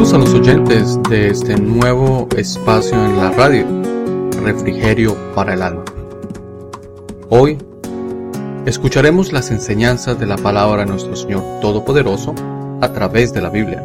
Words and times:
Saludos 0.00 0.14
a 0.14 0.32
los 0.32 0.40
oyentes 0.40 1.02
de 1.10 1.28
este 1.28 1.56
nuevo 1.60 2.26
espacio 2.34 2.94
en 3.04 3.18
la 3.18 3.32
radio, 3.32 3.66
Refrigerio 4.42 5.14
para 5.34 5.52
el 5.52 5.60
Alma. 5.60 5.84
Hoy 7.28 7.58
escucharemos 8.64 9.30
las 9.30 9.50
enseñanzas 9.50 10.18
de 10.18 10.24
la 10.24 10.38
palabra 10.38 10.84
de 10.84 10.90
nuestro 10.90 11.14
Señor 11.16 11.42
Todopoderoso 11.60 12.34
a 12.80 12.90
través 12.94 13.34
de 13.34 13.42
la 13.42 13.50
Biblia, 13.50 13.84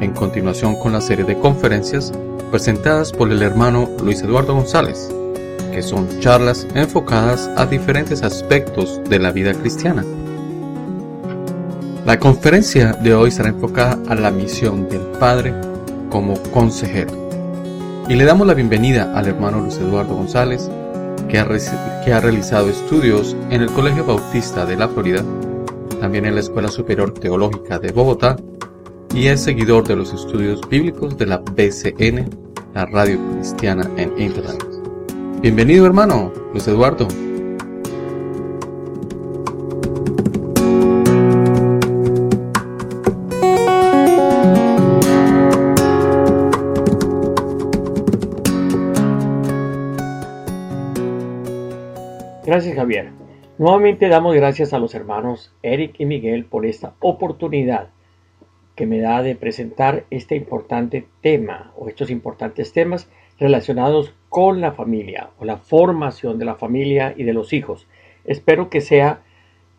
en 0.00 0.10
continuación 0.14 0.74
con 0.74 0.94
la 0.94 1.00
serie 1.00 1.24
de 1.24 1.38
conferencias 1.38 2.12
presentadas 2.50 3.12
por 3.12 3.30
el 3.30 3.40
hermano 3.40 3.88
Luis 4.02 4.22
Eduardo 4.22 4.56
González, 4.56 5.14
que 5.70 5.82
son 5.82 6.08
charlas 6.18 6.66
enfocadas 6.74 7.48
a 7.56 7.66
diferentes 7.66 8.24
aspectos 8.24 9.00
de 9.08 9.20
la 9.20 9.30
vida 9.30 9.54
cristiana 9.54 10.04
la 12.10 12.18
conferencia 12.18 12.92
de 12.94 13.14
hoy 13.14 13.30
será 13.30 13.50
enfocada 13.50 13.96
a 14.08 14.16
la 14.16 14.32
misión 14.32 14.88
del 14.88 15.02
Padre 15.20 15.54
como 16.10 16.34
consejero. 16.50 17.12
Y 18.08 18.16
le 18.16 18.24
damos 18.24 18.48
la 18.48 18.54
bienvenida 18.54 19.16
al 19.16 19.28
hermano 19.28 19.60
Luis 19.60 19.76
Eduardo 19.76 20.16
González, 20.16 20.68
que 21.28 21.38
ha, 21.38 21.44
realizado 22.20 22.68
estudios 22.68 23.36
en 23.50 23.62
el 23.62 23.70
Colegio 23.70 24.04
Bautista 24.04 24.66
de 24.66 24.76
la 24.76 24.88
Florida, 24.88 25.22
también 26.00 26.24
en 26.26 26.34
la 26.34 26.40
Escuela 26.40 26.66
Superior 26.66 27.14
Teológica 27.14 27.78
de 27.78 27.92
Bogotá, 27.92 28.36
y 29.14 29.28
es 29.28 29.44
seguidor 29.44 29.86
de 29.86 29.94
los 29.94 30.12
estudios 30.12 30.68
bíblicos 30.68 31.16
de 31.16 31.26
la 31.26 31.38
BCN, 31.38 32.28
la 32.74 32.86
radio 32.86 33.20
cristiana 33.36 33.88
en 33.96 34.20
Internet. 34.20 34.66
Bienvenido 35.42 35.86
hermano 35.86 36.32
Luis 36.52 36.66
Eduardo. 36.66 37.06
Javier. 52.74 53.10
Nuevamente 53.58 54.08
damos 54.08 54.34
gracias 54.34 54.72
a 54.72 54.78
los 54.78 54.94
hermanos 54.94 55.52
Eric 55.62 55.96
y 55.98 56.06
Miguel 56.06 56.44
por 56.44 56.64
esta 56.64 56.94
oportunidad 57.00 57.88
que 58.74 58.86
me 58.86 59.00
da 59.00 59.22
de 59.22 59.36
presentar 59.36 60.06
este 60.10 60.36
importante 60.36 61.06
tema 61.20 61.72
o 61.76 61.88
estos 61.88 62.10
importantes 62.10 62.72
temas 62.72 63.08
relacionados 63.38 64.14
con 64.30 64.60
la 64.60 64.72
familia 64.72 65.30
o 65.38 65.44
la 65.44 65.58
formación 65.58 66.38
de 66.38 66.46
la 66.46 66.54
familia 66.54 67.12
y 67.16 67.24
de 67.24 67.34
los 67.34 67.52
hijos. 67.52 67.86
Espero 68.24 68.70
que 68.70 68.80
sea 68.80 69.20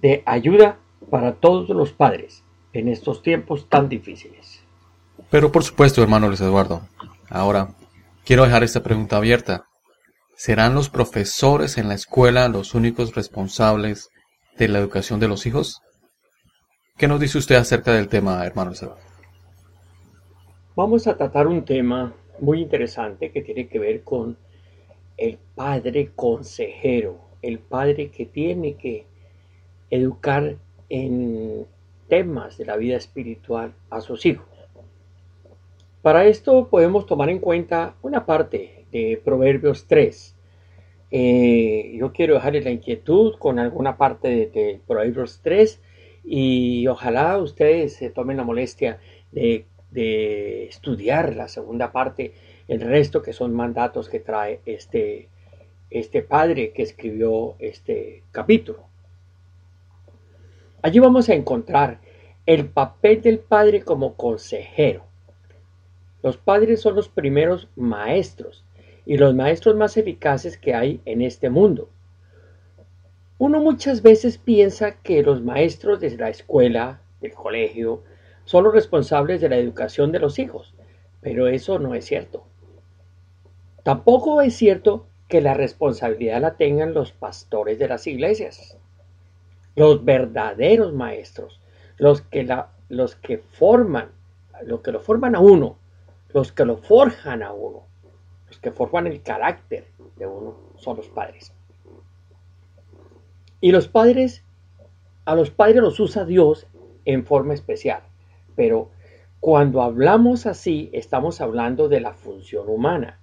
de 0.01 0.21
ayuda 0.25 0.77
para 1.09 1.33
todos 1.33 1.69
los 1.69 1.91
padres 1.91 2.43
en 2.73 2.87
estos 2.87 3.23
tiempos 3.23 3.67
tan 3.69 3.89
difíciles. 3.89 4.61
Pero 5.29 5.51
por 5.51 5.63
supuesto, 5.63 6.03
hermano 6.03 6.27
Luis 6.27 6.41
Eduardo. 6.41 6.81
Ahora, 7.29 7.69
quiero 8.25 8.43
dejar 8.43 8.63
esta 8.63 8.83
pregunta 8.83 9.17
abierta. 9.17 9.65
¿Serán 10.43 10.73
los 10.73 10.89
profesores 10.89 11.77
en 11.77 11.87
la 11.87 11.93
escuela 11.93 12.49
los 12.49 12.73
únicos 12.73 13.13
responsables 13.13 14.09
de 14.57 14.69
la 14.69 14.79
educación 14.79 15.19
de 15.19 15.27
los 15.27 15.45
hijos? 15.45 15.83
¿Qué 16.97 17.07
nos 17.07 17.19
dice 17.19 17.37
usted 17.37 17.57
acerca 17.57 17.93
del 17.93 18.07
tema, 18.07 18.43
hermano 18.43 18.71
Vamos 20.75 21.05
a 21.05 21.15
tratar 21.15 21.45
un 21.45 21.63
tema 21.63 22.15
muy 22.39 22.59
interesante 22.59 23.31
que 23.31 23.43
tiene 23.43 23.67
que 23.67 23.77
ver 23.77 24.03
con 24.03 24.35
el 25.15 25.37
padre 25.53 26.09
consejero, 26.15 27.19
el 27.43 27.59
padre 27.59 28.09
que 28.09 28.25
tiene 28.25 28.77
que 28.77 29.05
educar 29.91 30.55
en 30.89 31.67
temas 32.07 32.57
de 32.57 32.65
la 32.65 32.77
vida 32.77 32.97
espiritual 32.97 33.75
a 33.91 34.01
sus 34.01 34.25
hijos. 34.25 34.47
Para 36.01 36.25
esto 36.25 36.67
podemos 36.67 37.05
tomar 37.05 37.29
en 37.29 37.37
cuenta 37.37 37.93
una 38.01 38.25
parte 38.25 38.80
de 38.91 39.21
Proverbios 39.23 39.87
3. 39.87 40.35
Eh, 41.11 41.97
yo 41.97 42.13
quiero 42.13 42.35
dejarles 42.35 42.63
la 42.63 42.71
inquietud 42.71 43.35
con 43.37 43.59
alguna 43.59 43.97
parte 43.97 44.49
de, 44.53 44.79
Proverbios 44.87 45.41
3 45.43 45.81
y 46.23 46.87
ojalá 46.87 47.37
ustedes 47.37 47.93
se 47.93 48.09
tomen 48.09 48.37
la 48.37 48.43
molestia 48.43 48.99
de, 49.31 49.65
de, 49.91 50.65
estudiar 50.67 51.35
la 51.35 51.47
segunda 51.47 51.91
parte, 51.91 52.33
el 52.67 52.79
resto 52.79 53.21
que 53.21 53.33
son 53.33 53.53
mandatos 53.53 54.07
que 54.07 54.19
trae 54.19 54.61
este, 54.65 55.27
este 55.89 56.21
padre 56.21 56.71
que 56.71 56.83
escribió 56.83 57.55
este 57.59 58.23
capítulo. 58.31 58.85
Allí 60.81 60.99
vamos 60.99 61.29
a 61.29 61.33
encontrar 61.33 61.99
el 62.45 62.69
papel 62.69 63.21
del 63.21 63.39
padre 63.39 63.83
como 63.83 64.15
consejero. 64.15 65.05
Los 66.23 66.37
padres 66.37 66.81
son 66.81 66.95
los 66.95 67.09
primeros 67.09 67.67
maestros 67.75 68.63
y 69.05 69.17
los 69.17 69.33
maestros 69.33 69.75
más 69.75 69.97
eficaces 69.97 70.57
que 70.57 70.73
hay 70.73 71.01
en 71.05 71.21
este 71.21 71.49
mundo. 71.49 71.89
Uno 73.37 73.59
muchas 73.59 74.01
veces 74.01 74.37
piensa 74.37 74.97
que 75.01 75.23
los 75.23 75.41
maestros 75.41 75.99
de 75.99 76.15
la 76.15 76.29
escuela, 76.29 77.01
del 77.21 77.33
colegio, 77.33 78.03
son 78.45 78.65
los 78.65 78.73
responsables 78.73 79.41
de 79.41 79.49
la 79.49 79.57
educación 79.57 80.11
de 80.11 80.19
los 80.19 80.37
hijos, 80.37 80.75
pero 81.21 81.47
eso 81.47 81.79
no 81.79 81.95
es 81.95 82.05
cierto. 82.05 82.43
Tampoco 83.83 84.41
es 84.41 84.55
cierto 84.55 85.07
que 85.27 85.41
la 85.41 85.53
responsabilidad 85.53 86.41
la 86.41 86.55
tengan 86.55 86.93
los 86.93 87.13
pastores 87.13 87.79
de 87.79 87.87
las 87.87 88.05
iglesias. 88.05 88.77
Los 89.75 90.03
verdaderos 90.03 90.93
maestros, 90.93 91.61
los 91.97 92.21
que, 92.21 92.47
los 92.89 93.15
que 93.15 93.39
forman, 93.39 94.09
los 94.65 94.81
que 94.81 94.91
lo 94.91 94.99
forman 94.99 95.35
a 95.35 95.39
uno, 95.39 95.77
los 96.33 96.51
que 96.51 96.65
lo 96.65 96.77
forjan 96.77 97.41
a 97.41 97.53
uno, 97.53 97.85
que 98.59 98.71
forman 98.71 99.07
el 99.07 99.21
carácter 99.21 99.85
de 100.17 100.27
uno 100.27 100.55
son 100.77 100.97
los 100.97 101.07
padres. 101.09 101.53
Y 103.59 103.71
los 103.71 103.87
padres, 103.87 104.43
a 105.25 105.35
los 105.35 105.51
padres 105.51 105.81
los 105.81 105.99
usa 105.99 106.25
Dios 106.25 106.67
en 107.05 107.25
forma 107.25 107.53
especial. 107.53 108.01
Pero 108.55 108.89
cuando 109.39 109.81
hablamos 109.81 110.45
así, 110.45 110.89
estamos 110.93 111.41
hablando 111.41 111.87
de 111.87 112.01
la 112.01 112.13
función 112.13 112.69
humana, 112.69 113.19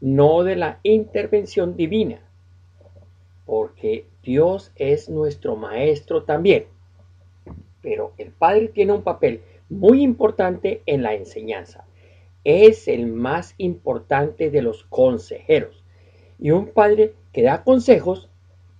no 0.00 0.44
de 0.44 0.56
la 0.56 0.78
intervención 0.82 1.76
divina. 1.76 2.20
Porque 3.44 4.06
Dios 4.22 4.72
es 4.76 5.08
nuestro 5.08 5.56
maestro 5.56 6.22
también. 6.22 6.66
Pero 7.80 8.12
el 8.18 8.30
Padre 8.30 8.68
tiene 8.68 8.92
un 8.92 9.02
papel 9.02 9.42
muy 9.68 10.02
importante 10.02 10.82
en 10.86 11.02
la 11.02 11.14
enseñanza 11.14 11.84
es 12.44 12.88
el 12.88 13.06
más 13.06 13.54
importante 13.58 14.50
de 14.50 14.62
los 14.62 14.84
consejeros. 14.84 15.84
Y 16.38 16.50
un 16.50 16.68
padre 16.68 17.14
que 17.32 17.42
da 17.42 17.64
consejos, 17.64 18.28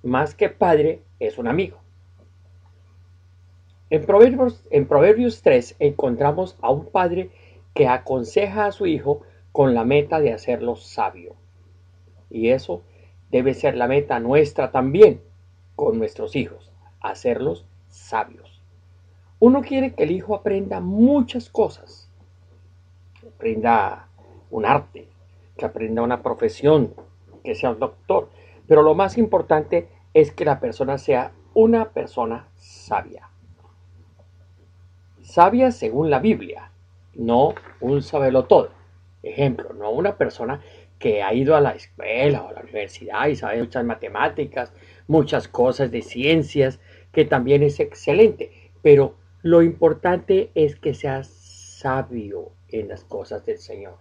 más 0.03 0.35
que 0.35 0.49
padre, 0.49 1.03
es 1.21 1.39
un 1.39 1.49
amigo. 1.49 1.79
En 3.91 4.05
Proverbios, 4.07 4.65
en 4.71 4.87
Proverbios 4.87 5.43
3 5.43 5.77
encontramos 5.79 6.57
a 6.61 6.71
un 6.71 6.87
padre 6.87 7.31
que 7.75 7.89
aconseja 7.89 8.67
a 8.67 8.73
su 8.73 8.87
hijo 8.87 9.21
con 9.53 9.75
la 9.75 9.85
meta 9.85 10.19
de 10.19 10.33
hacerlo 10.33 10.77
sabio. 10.77 11.37
Y 12.31 12.49
eso 12.49 12.83
debe 13.31 13.55
ser 13.55 13.77
la 13.77 13.87
meta 13.87 14.19
nuestra 14.19 14.71
también 14.73 15.21
con 15.77 15.99
nuestros 15.99 16.37
hijos, 16.37 16.73
hacerlos 17.01 17.67
sabios. 17.89 18.63
Uno 19.39 19.61
quiere 19.63 19.95
que 19.95 20.05
el 20.05 20.11
hijo 20.11 20.35
aprenda 20.35 20.81
muchas 20.81 21.51
cosas, 21.51 22.02
aprenda 23.43 24.07
un 24.51 24.65
arte, 24.65 25.09
que 25.57 25.65
aprenda 25.65 26.01
una 26.03 26.23
profesión, 26.23 26.95
que 27.43 27.57
sea 27.57 27.71
un 27.71 27.81
doctor. 27.81 28.31
Pero 28.69 28.83
lo 28.83 28.95
más 28.95 29.19
importante 29.19 29.89
es 30.15 30.31
que 30.31 30.45
la 30.45 30.61
persona 30.61 30.97
sea 30.97 31.33
una 31.53 31.91
persona 31.91 32.47
sabia. 32.55 33.31
Sabia 35.23 35.73
según 35.73 36.09
la 36.09 36.21
Biblia, 36.21 36.71
no 37.15 37.55
un 37.81 38.01
todo. 38.47 38.71
Ejemplo, 39.25 39.73
no 39.73 39.91
una 39.91 40.17
persona 40.17 40.61
que 41.01 41.25
ha 41.25 41.35
ido 41.35 41.57
a 41.57 41.61
la 41.61 41.73
escuela 41.73 42.45
o 42.45 42.49
a 42.49 42.53
la 42.53 42.61
universidad 42.61 43.27
y 43.27 43.35
sabe 43.35 43.59
muchas 43.59 43.85
matemáticas, 43.85 44.73
muchas 45.09 45.49
cosas 45.49 45.91
de 45.91 46.03
ciencias, 46.03 46.79
que 47.11 47.25
también 47.25 47.65
es 47.65 47.81
excelente. 47.81 48.71
Pero 48.83 49.17
lo 49.43 49.63
importante 49.63 50.53
es 50.55 50.77
que 50.77 50.95
sea 50.95 51.25
sabio 51.83 52.53
en 52.69 52.89
las 52.89 53.03
cosas 53.03 53.45
del 53.45 53.59
Señor. 53.59 53.97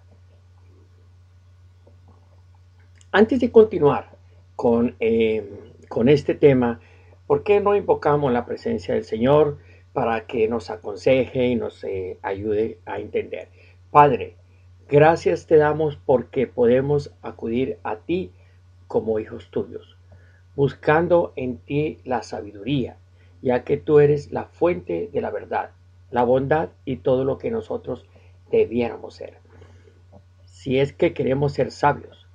Antes 3.12 3.40
de 3.40 3.52
continuar 3.52 4.12
con, 4.56 4.96
eh, 5.00 5.74
con 5.90 6.08
este 6.08 6.36
tema, 6.36 6.80
¿por 7.26 7.44
qué 7.44 7.60
no 7.60 7.76
invocamos 7.76 8.32
la 8.32 8.46
presencia 8.46 8.94
del 8.94 9.04
Señor 9.04 9.58
para 9.94 10.28
que 10.28 10.48
nos 10.48 10.70
aconseje 10.70 11.48
y 11.48 11.56
nos 11.56 11.84
eh, 11.84 12.20
ayude 12.22 12.78
a 12.86 13.00
entender? 13.00 13.50
Padre, 13.90 14.36
gracias 14.88 15.48
te 15.48 15.58
damos 15.58 15.98
porque 15.98 16.46
podemos 16.46 17.12
acudir 17.24 17.80
a 17.84 17.96
ti 17.96 18.32
como 18.88 19.18
hijos 19.18 19.50
tuyos, 19.50 19.98
buscando 20.56 21.34
en 21.36 21.58
ti 21.58 21.98
la 22.06 22.22
sabiduría, 22.22 22.98
ya 23.42 23.64
que 23.64 23.78
tú 23.78 24.00
eres 24.00 24.32
la 24.32 24.46
fuente 24.46 25.10
de 25.12 25.22
la 25.22 25.32
verdad, 25.32 25.72
la 26.12 26.24
bondad 26.24 26.70
y 26.86 26.98
todo 26.98 27.24
lo 27.24 27.38
que 27.38 27.52
nosotros 27.52 28.06
debiéramos 28.52 29.16
ser, 29.16 29.38
si 30.46 30.80
es 30.80 30.94
que 30.94 31.14
queremos 31.14 31.54
ser 31.54 31.72
sabios. 31.72 32.28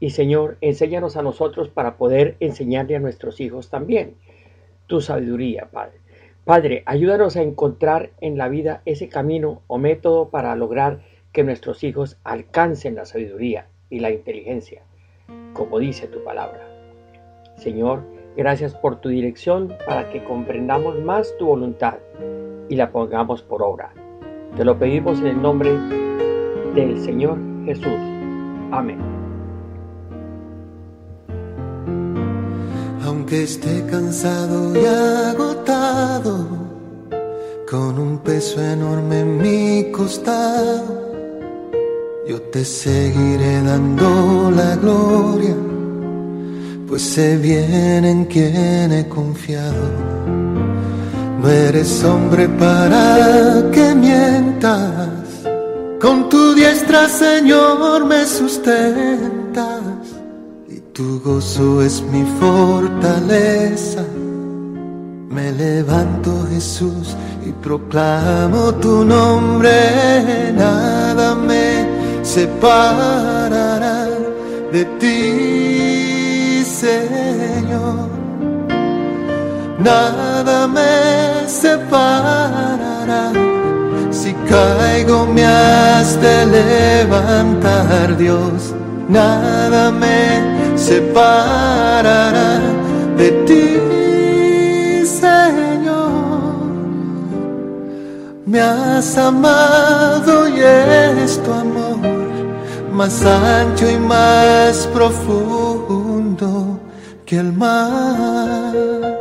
Y 0.00 0.10
Señor, 0.10 0.58
enséñanos 0.60 1.16
a 1.16 1.22
nosotros 1.22 1.68
para 1.68 1.96
poder 1.96 2.36
enseñarle 2.40 2.96
a 2.96 3.00
nuestros 3.00 3.40
hijos 3.40 3.68
también 3.68 4.14
tu 4.86 5.00
sabiduría, 5.00 5.68
Padre. 5.70 6.00
Padre, 6.44 6.82
ayúdanos 6.86 7.36
a 7.36 7.42
encontrar 7.42 8.10
en 8.20 8.38
la 8.38 8.48
vida 8.48 8.80
ese 8.86 9.08
camino 9.08 9.60
o 9.66 9.76
método 9.76 10.30
para 10.30 10.56
lograr 10.56 11.02
que 11.32 11.44
nuestros 11.44 11.84
hijos 11.84 12.18
alcancen 12.24 12.94
la 12.94 13.04
sabiduría 13.04 13.66
y 13.90 14.00
la 14.00 14.10
inteligencia, 14.10 14.82
como 15.52 15.78
dice 15.78 16.06
tu 16.06 16.24
palabra. 16.24 16.66
Señor, 17.56 18.02
gracias 18.34 18.74
por 18.74 19.00
tu 19.00 19.10
dirección 19.10 19.74
para 19.86 20.10
que 20.10 20.24
comprendamos 20.24 20.98
más 21.00 21.36
tu 21.38 21.46
voluntad 21.46 21.98
y 22.68 22.76
la 22.76 22.90
pongamos 22.90 23.42
por 23.42 23.62
obra. 23.62 23.92
Te 24.56 24.64
lo 24.64 24.78
pedimos 24.78 25.18
en 25.20 25.26
el 25.26 25.42
nombre 25.42 25.70
del 26.74 27.00
Señor 27.02 27.38
Jesús. 27.64 27.98
Amén. 28.70 28.98
Aunque 33.04 33.44
esté 33.44 33.84
cansado 33.90 34.74
y 34.78 34.84
agotado, 34.84 36.46
con 37.70 37.98
un 37.98 38.18
peso 38.18 38.60
enorme 38.60 39.20
en 39.20 39.38
mi 39.38 39.92
costado, 39.92 41.08
yo 42.28 42.42
te 42.50 42.64
seguiré 42.64 43.62
dando 43.62 44.50
la 44.50 44.76
gloria, 44.76 45.54
pues 46.86 47.02
sé 47.02 47.36
bien 47.38 48.04
en 48.04 48.24
quien 48.26 48.92
he 48.92 49.08
confiado. 49.08 50.47
No 51.38 51.48
eres 51.48 52.02
hombre 52.02 52.48
para 52.48 53.70
que 53.70 53.94
mientas, 53.94 55.08
con 56.00 56.28
tu 56.28 56.52
diestra, 56.54 57.08
Señor, 57.08 58.06
me 58.06 58.26
sustentas, 58.26 59.82
y 60.68 60.80
tu 60.92 61.20
gozo 61.20 61.80
es 61.82 62.02
mi 62.02 62.24
fortaleza. 62.40 64.02
Me 65.30 65.52
levanto, 65.52 66.44
Jesús, 66.50 67.14
y 67.46 67.52
proclamo 67.52 68.74
tu 68.74 69.04
nombre, 69.04 70.52
nada 70.56 71.36
me 71.36 71.86
separará 72.24 74.08
de 74.72 74.84
ti, 74.98 76.64
Señor. 76.64 77.27
Nada 79.78 80.66
me 80.66 81.46
separará. 81.46 83.32
Si 84.10 84.34
caigo 84.48 85.26
me 85.26 85.44
has 85.44 86.20
de 86.20 86.46
levantar, 86.46 88.16
Dios. 88.16 88.74
Nada 89.08 89.90
me 89.90 90.76
separará 90.76 92.60
de 93.16 93.30
ti, 93.46 95.06
Señor. 95.06 96.38
Me 98.46 98.60
has 98.60 99.16
amado 99.16 100.48
y 100.48 100.60
es 100.60 101.42
tu 101.42 101.52
amor 101.52 102.28
más 102.98 103.24
ancho 103.24 103.88
y 103.88 103.96
más 103.96 104.88
profundo 104.92 106.80
que 107.24 107.36
el 107.36 107.52
mar. 107.52 109.17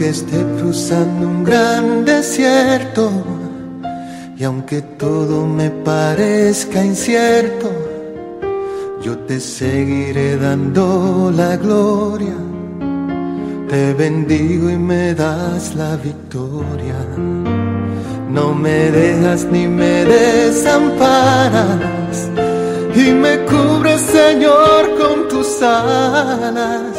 Aunque 0.00 0.18
esté 0.18 0.42
cruzando 0.58 1.26
un 1.28 1.44
gran 1.44 2.06
desierto, 2.06 3.10
y 4.34 4.44
aunque 4.44 4.80
todo 4.80 5.44
me 5.44 5.68
parezca 5.68 6.82
incierto, 6.82 7.70
yo 9.02 9.18
te 9.18 9.38
seguiré 9.38 10.38
dando 10.38 11.30
la 11.36 11.58
gloria. 11.58 12.32
Te 13.68 13.92
bendigo 13.92 14.70
y 14.70 14.78
me 14.78 15.14
das 15.14 15.74
la 15.74 15.96
victoria. 15.96 16.96
No 18.30 18.54
me 18.54 18.90
dejas 18.90 19.44
ni 19.52 19.68
me 19.68 20.06
desamparas. 20.06 21.76
Y 22.94 23.12
me 23.12 23.44
cubres, 23.44 24.00
Señor, 24.00 24.96
con 24.98 25.28
tus 25.28 25.60
alas. 25.60 26.89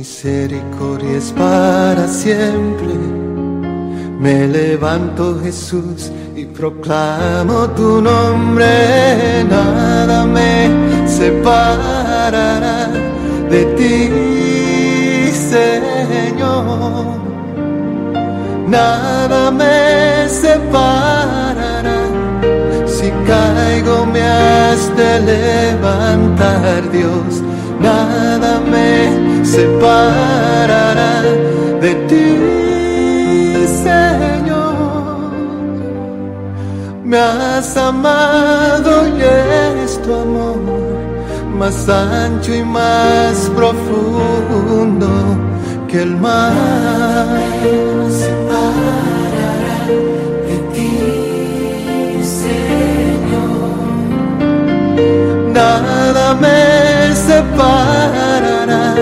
Misericordia 0.00 1.18
es 1.18 1.30
para 1.32 2.08
siempre. 2.08 2.94
Me 4.18 4.48
levanto, 4.48 5.38
Jesús 5.42 6.10
y 6.34 6.46
proclamo 6.46 7.68
tu 7.76 8.00
nombre, 8.00 9.44
nada 9.44 10.24
me 10.24 10.70
separará 11.06 12.88
de 13.50 13.62
ti, 13.76 15.30
Señor. 15.52 17.20
Nada 18.68 19.50
me 19.50 20.26
separará, 20.30 22.00
si 22.86 23.10
caigo 23.28 24.06
me 24.06 24.22
has 24.22 24.96
de 24.96 25.20
levantar, 25.32 26.90
Dios. 26.90 27.42
Nada 27.80 28.60
me 28.72 29.44
separará 29.44 31.22
de 31.80 31.94
ti, 32.08 32.28
Señor. 33.86 35.30
Me 37.02 37.18
has 37.18 37.76
amado 37.76 39.08
y 39.08 39.22
es 39.82 40.00
tu 40.02 40.14
amor 40.14 40.80
más 41.58 41.88
ancho 41.88 42.54
y 42.54 42.64
más 42.64 43.50
profundo 43.54 45.08
que 45.88 46.02
el 46.02 46.16
mar. 46.16 47.60
Nada 56.30 56.40
me 56.40 57.14
separará. 57.14 58.94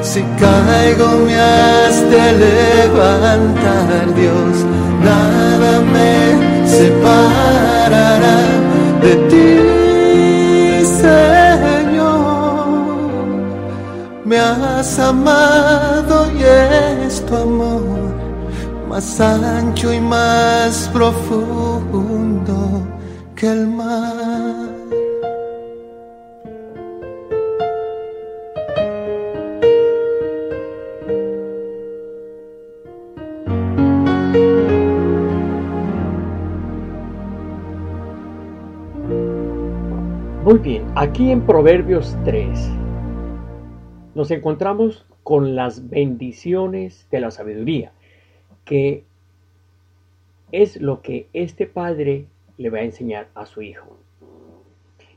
Si 0.00 0.22
caigo 0.38 1.08
me 1.26 1.34
has 1.34 1.96
de 2.08 2.24
levantar, 2.44 4.14
Dios. 4.14 4.54
Nada 5.02 5.80
me 5.94 6.14
separará 6.68 8.38
de 9.02 9.12
ti, 9.30 9.50
Señor. 11.02 12.22
Me 14.24 14.38
has 14.38 14.98
amado 15.00 16.30
y 16.32 16.44
es 16.44 17.26
tu 17.26 17.34
amor 17.36 18.12
más 18.88 19.20
ancho 19.20 19.92
y 19.92 20.00
más 20.00 20.88
profundo 20.92 22.86
que 23.34 23.48
el 23.48 23.66
mar. 23.66 24.21
Muy 40.52 40.60
bien, 40.60 40.84
aquí 40.96 41.30
en 41.30 41.46
Proverbios 41.46 42.14
3 42.26 42.46
nos 44.14 44.30
encontramos 44.30 45.06
con 45.22 45.56
las 45.56 45.88
bendiciones 45.88 47.08
de 47.10 47.20
la 47.20 47.30
sabiduría, 47.30 47.94
que 48.66 49.04
es 50.50 50.78
lo 50.78 51.00
que 51.00 51.26
este 51.32 51.66
padre 51.66 52.26
le 52.58 52.68
va 52.68 52.80
a 52.80 52.82
enseñar 52.82 53.28
a 53.34 53.46
su 53.46 53.62
hijo. 53.62 53.96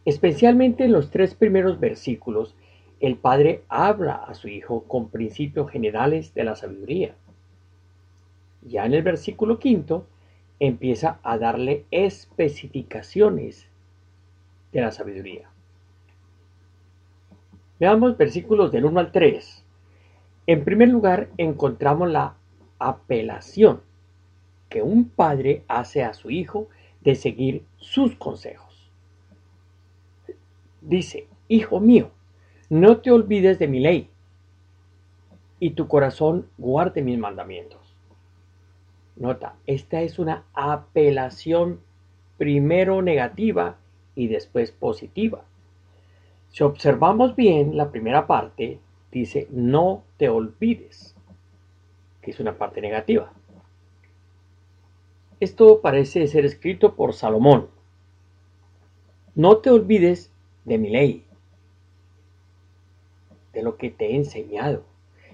Especialmente 0.06 0.86
en 0.86 0.94
los 0.94 1.12
tres 1.12 1.36
primeros 1.36 1.82
versículos, 1.82 2.56
el 3.02 3.18
padre 3.18 3.64
habla 3.68 4.14
a 4.14 4.36
su 4.36 4.48
hijo 4.48 4.84
con 4.84 5.10
principios 5.10 5.70
generales 5.70 6.34
de 6.34 6.46
la 6.46 6.56
sabiduría. 6.56 7.14
Ya 8.62 8.86
en 8.86 8.94
el 8.94 9.04
versículo 9.04 9.60
quinto 9.60 10.08
empieza 10.62 11.20
a 11.24 11.38
darle 11.38 11.84
especificaciones 11.92 13.68
de 14.76 14.82
la 14.82 14.92
sabiduría. 14.92 15.50
Veamos 17.80 18.18
versículos 18.18 18.74
del 18.74 18.84
1 18.84 19.00
al 19.00 19.12
3. 19.14 19.64
En 20.48 20.66
primer 20.66 20.90
lugar, 20.90 21.30
encontramos 21.38 22.10
la 22.10 22.36
apelación 22.78 23.82
que 24.68 24.82
un 24.82 25.08
padre 25.08 25.64
hace 25.70 26.04
a 26.04 26.14
su 26.14 26.30
hijo 26.30 26.68
de 27.00 27.16
seguir 27.16 27.64
sus 27.78 28.16
consejos. 28.16 28.92
Dice, 30.82 31.30
Hijo 31.48 31.80
mío, 31.80 32.12
no 32.70 32.98
te 32.98 33.12
olvides 33.12 33.60
de 33.60 33.70
mi 33.70 33.80
ley, 33.80 34.10
y 35.58 35.70
tu 35.70 35.88
corazón 35.88 36.50
guarde 36.58 37.02
mis 37.02 37.18
mandamientos. 37.18 37.96
Nota, 39.16 39.56
esta 39.68 40.02
es 40.02 40.20
una 40.20 40.44
apelación 40.54 41.80
primero 42.38 43.02
negativa 43.02 43.78
y 44.16 44.28
después 44.28 44.72
positiva. 44.72 45.44
Si 46.50 46.64
observamos 46.64 47.36
bien 47.36 47.76
la 47.76 47.92
primera 47.92 48.28
parte, 48.28 48.80
dice 49.12 49.48
no 49.52 50.04
te 50.18 50.30
olvides, 50.30 51.16
que 52.22 52.32
es 52.32 52.40
una 52.40 52.58
parte 52.58 52.82
negativa. 52.82 53.32
Esto 55.40 55.82
parece 55.82 56.28
ser 56.28 56.46
escrito 56.46 56.96
por 56.96 57.14
Salomón. 57.14 57.68
No 59.36 59.58
te 59.58 59.70
olvides 59.70 60.32
de 60.64 60.78
mi 60.78 60.90
ley, 60.90 61.26
de 63.54 63.62
lo 63.62 63.76
que 63.76 63.92
te 63.92 64.08
he 64.08 64.16
enseñado. 64.16 64.84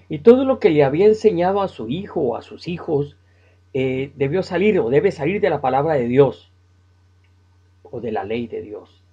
Y 0.08 0.18
todo 0.18 0.44
lo 0.44 0.58
que 0.58 0.70
le 0.70 0.82
había 0.82 1.06
enseñado 1.06 1.62
a 1.62 1.68
su 1.68 1.88
hijo 1.88 2.20
o 2.20 2.36
a 2.36 2.42
sus 2.42 2.66
hijos 2.66 3.16
eh, 3.74 4.12
debió 4.16 4.42
salir 4.42 4.78
o 4.80 4.90
debe 4.90 5.12
salir 5.12 5.40
de 5.40 5.50
la 5.50 5.60
palabra 5.60 5.94
de 5.94 6.08
Dios 6.08 6.51
o 7.92 8.00
de 8.00 8.10
la 8.10 8.24
ley 8.24 8.48
de 8.48 8.62
Dios. 8.62 9.04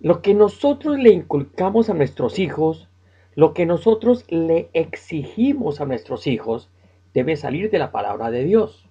Lo 0.00 0.22
que 0.22 0.32
nosotros 0.32 0.98
le 0.98 1.10
inculcamos 1.10 1.90
a 1.90 1.94
nuestros 1.94 2.38
hijos, 2.38 2.88
lo 3.34 3.52
que 3.52 3.66
nosotros 3.66 4.24
le 4.28 4.70
exigimos 4.72 5.80
a 5.80 5.84
nuestros 5.84 6.26
hijos, 6.26 6.70
debe 7.12 7.36
salir 7.36 7.70
de 7.70 7.78
la 7.78 7.90
palabra 7.90 8.30
de 8.30 8.44
Dios. 8.44 8.88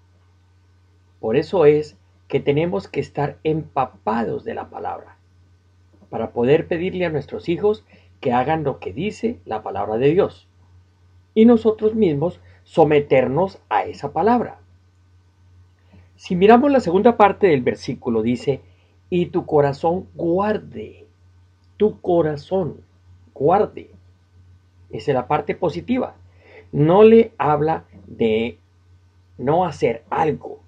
Por 1.20 1.38
eso 1.38 1.65
es 1.65 1.98
que 2.27 2.39
tenemos 2.41 2.88
que 2.88 3.00
estar 3.00 3.38
empapados 3.44 4.44
de 4.44 4.53
la 4.53 4.70
palabra, 4.70 5.17
para 6.10 6.32
poder 6.32 6.67
pedirle 6.67 7.06
a 7.06 7.10
nuestros 7.10 7.48
hijos 7.48 7.86
que 8.20 8.34
hagan 8.34 8.63
lo 8.63 8.79
que 8.79 8.91
dice 8.91 9.39
la 9.46 9.63
palabra 9.63 9.98
de 9.98 10.12
Dios. 10.12 10.48
Y 11.34 11.46
nosotros 11.46 11.96
mismos 11.96 12.41
someternos 12.63 13.60
a 13.70 13.86
esa 13.86 14.12
palabra. 14.12 14.60
Si 16.18 16.36
miramos 16.36 16.72
la 16.72 16.80
segunda 16.80 17.16
parte 17.16 17.46
del 17.46 17.62
versículo, 17.62 18.24
dice, 18.24 18.62
y 19.08 19.28
tu 19.28 19.46
corazón 19.46 20.08
guarde, 20.16 21.06
tu 21.78 22.02
corazón 22.02 22.82
guarde. 23.36 23.92
Esa 24.90 25.12
es 25.12 25.16
la 25.16 25.28
parte 25.28 25.54
positiva. 25.54 26.16
No 26.72 27.04
le 27.04 27.34
habla 27.38 27.86
de 28.08 28.58
no 29.38 29.64
hacer 29.64 30.04
algo, 30.10 30.60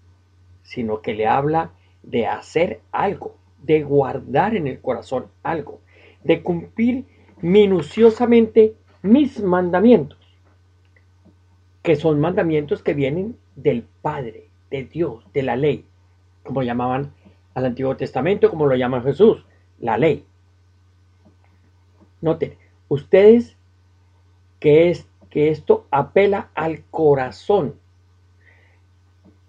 sino 0.62 1.02
que 1.02 1.16
le 1.16 1.26
habla 1.26 1.72
de 2.04 2.28
hacer 2.28 2.82
algo, 2.92 3.36
de 3.64 3.82
guardar 3.82 4.56
en 4.56 4.68
el 4.68 4.80
corazón 4.80 5.26
algo, 5.42 5.82
de 6.24 6.44
cumplir 6.44 7.06
minuciosamente 7.42 8.76
mis 9.02 9.42
mandamientos, 9.42 10.20
que 11.82 11.96
son 11.96 12.20
mandamientos 12.20 12.84
que 12.84 12.94
vienen 12.94 13.36
del 13.56 13.84
Padre, 14.04 14.49
de 14.70 14.84
Dios, 14.86 15.26
de 15.34 15.44
la 15.44 15.56
ley, 15.56 15.86
como 16.44 16.64
llamaban 16.64 17.14
al 17.54 17.66
Antiguo 17.66 17.96
Testamento, 17.98 18.50
como 18.50 18.66
lo 18.66 18.76
llama 18.76 19.02
Jesús, 19.02 19.46
la 19.80 19.98
ley. 19.98 20.26
Noten, 22.22 22.58
ustedes 22.88 23.56
que, 24.60 24.90
es, 24.90 25.08
que 25.30 25.50
esto 25.50 25.88
apela 25.92 26.50
al 26.54 26.84
corazón, 26.92 27.76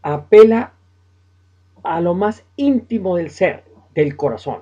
apela 0.02 0.74
a 1.82 2.00
lo 2.00 2.14
más 2.14 2.44
íntimo 2.56 3.16
del 3.16 3.30
ser, 3.30 3.64
del 3.94 4.16
corazón. 4.16 4.60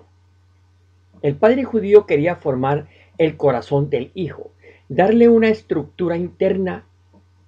El 1.23 1.37
padre 1.37 1.65
judío 1.65 2.07
quería 2.07 2.37
formar 2.37 2.89
el 3.19 3.37
corazón 3.37 3.91
del 3.91 4.13
hijo, 4.15 4.53
darle 4.89 5.29
una 5.29 5.49
estructura 5.49 6.17
interna 6.17 6.87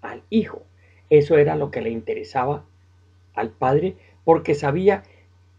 al 0.02 0.22
hijo. 0.28 0.62
Eso 1.08 1.38
era 1.38 1.56
lo 1.56 1.70
que 1.70 1.80
le 1.80 1.90
interesaba 1.90 2.64
al 3.34 3.50
padre 3.50 3.96
porque 4.24 4.54
sabía 4.54 5.02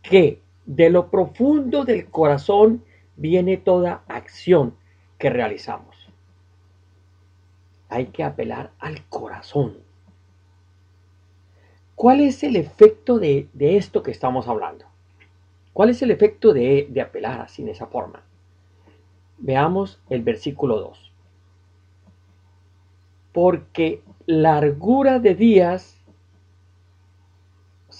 que 0.01 0.41
de 0.65 0.89
lo 0.89 1.09
profundo 1.09 1.85
del 1.85 2.07
corazón 2.09 2.83
viene 3.15 3.57
toda 3.57 4.03
acción 4.07 4.75
que 5.17 5.29
realizamos. 5.29 5.95
Hay 7.89 8.07
que 8.07 8.23
apelar 8.23 8.71
al 8.79 9.05
corazón. 9.07 9.77
¿Cuál 11.95 12.21
es 12.21 12.43
el 12.43 12.55
efecto 12.55 13.19
de, 13.19 13.47
esto 13.59 14.01
que 14.01 14.11
estamos 14.11 14.47
hablando? 14.47 14.85
¿Cuál 15.73 15.89
es 15.89 16.01
el 16.01 16.09
efecto 16.09 16.53
de, 16.53 16.87
de 16.89 17.01
apelar 17.01 17.41
así 17.41 17.61
en 17.61 17.69
esa 17.69 17.85
forma? 17.85 18.23
Veamos 19.37 20.01
el 20.09 20.23
versículo 20.23 20.79
2. 20.79 21.11
Porque 23.33 24.01
largura 24.25 25.19
de 25.19 25.35
días, 25.35 26.00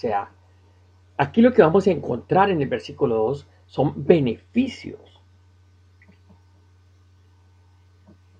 sea, 0.02 0.30
aquí 1.16 1.40
lo 1.40 1.52
que 1.52 1.62
vamos 1.62 1.86
a 1.86 1.90
encontrar 1.90 2.50
en 2.50 2.60
el 2.60 2.68
versículo 2.68 3.16
2 3.16 3.48
son 3.66 4.04
beneficios. 4.04 5.00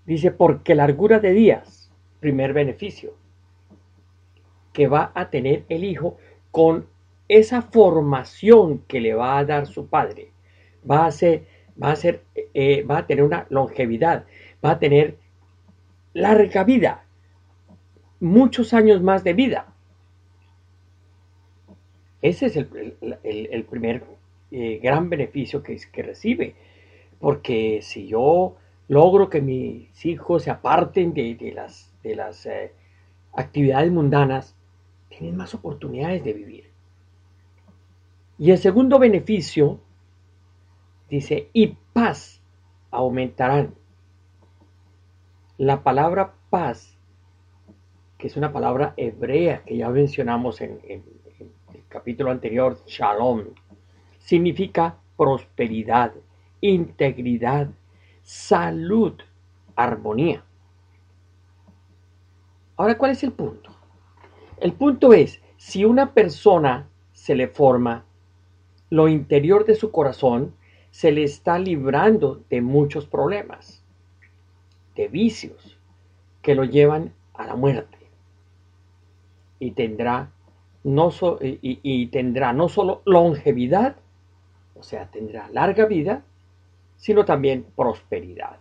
Dice, 0.05 0.31
porque 0.31 0.75
largura 0.75 1.21
de 1.21 1.33
días, 1.33 1.91
primer 2.21 2.53
beneficio, 2.53 3.15
que 4.73 4.89
va 4.89 5.13
a 5.15 5.31
tener 5.31 5.65
el 5.69 5.85
hijo 5.85 6.17
con 6.51 6.87
esa 7.29 7.63
formación 7.63 8.81
que 8.89 9.01
le 9.01 9.15
va 9.15 9.39
a 9.39 9.45
dar 9.45 9.67
su 9.67 9.87
padre. 9.87 10.33
Va 10.89 11.07
a 11.07 11.11
ser 11.11 11.47
va 11.83 11.93
a, 11.93 11.97
ser, 11.97 12.25
eh, 12.55 12.83
va 12.83 12.99
a 12.99 13.07
tener 13.07 13.25
una 13.25 13.47
longevidad, 13.51 14.27
va 14.65 14.73
a 14.73 14.79
tener 14.79 15.19
larga 16.13 16.65
vida, 16.65 17.05
muchos 18.21 18.75
años 18.75 19.03
más 19.03 19.25
de 19.25 19.33
vida. 19.33 19.72
Ese 22.23 22.47
es 22.47 22.57
el, 22.57 23.67
primer 23.69 24.05
eh, 24.51 24.81
gran 24.83 25.11
beneficio 25.11 25.63
que, 25.63 25.77
que 25.93 26.03
recibe, 26.03 26.55
porque 27.21 27.81
si 27.83 28.07
yo 28.07 28.57
logro 28.89 29.29
que 29.29 29.41
mis 29.41 30.07
hijos 30.07 30.45
se 30.45 30.51
aparten 30.51 31.13
de, 31.13 31.53
las, 31.55 31.93
de 32.03 32.17
las 32.17 32.47
eh, 32.47 32.73
actividades 33.35 33.93
mundanas, 33.93 34.57
tienen 35.09 35.37
más 35.37 35.55
oportunidades 35.55 36.25
de 36.25 36.33
vivir. 36.33 36.71
Y 38.39 38.51
el 38.51 38.59
segundo 38.59 38.99
beneficio 38.99 39.81
Dice, 41.13 41.51
y 41.53 41.77
paz 41.93 42.41
aumentarán. 42.91 43.75
La 45.59 45.83
palabra 45.83 46.33
paz, 46.49 46.97
que 48.17 48.29
es 48.29 48.37
una 48.39 48.51
palabra 48.51 48.95
hebrea 48.97 49.63
que 49.63 49.77
ya 49.77 49.91
mencionamos 49.91 50.63
en, 50.63 50.81
el 50.89 51.03
capítulo 51.93 52.31
anterior, 52.31 52.79
shalom, 52.87 53.45
significa 54.19 54.97
prosperidad, 55.17 56.15
integridad, 56.63 57.69
salud, 58.23 59.13
armonía. 59.77 60.43
Ahora, 62.77 62.97
¿cuál 62.97 63.11
es 63.11 63.23
el 63.23 63.33
punto? 63.33 63.71
El 64.59 64.73
punto 64.73 65.13
es, 65.13 65.43
si 65.59 65.85
una 65.85 66.15
persona 66.15 66.89
se 67.13 67.35
le 67.35 67.49
forma 67.49 68.07
lo 68.89 69.09
interior 69.09 69.67
de 69.67 69.75
su 69.75 69.91
corazón, 69.91 70.55
se 70.91 71.13
le 71.13 71.25
está 71.25 71.59
librando 71.59 72.43
de 72.49 72.63
muchos 72.63 73.07
problemas, 73.07 73.85
de 74.97 75.09
vicios 75.09 75.79
que 76.41 76.55
lo 76.55 76.65
llevan 76.65 77.13
a 77.35 77.47
la 77.47 77.55
muerte. 77.55 77.99
Y 79.59 79.73
tendrá 79.73 80.32
no, 80.85 81.11
y, 81.41 82.07
tendrá 82.09 82.53
no 82.53 82.69
solo 82.69 83.03
longevidad, 83.05 83.97
o 84.75 84.83
sea, 84.83 85.07
tendrá 85.07 85.49
larga 85.51 85.87
vida, 85.87 86.23
sino 86.97 87.25
también 87.25 87.67
prosperidad. 87.77 88.59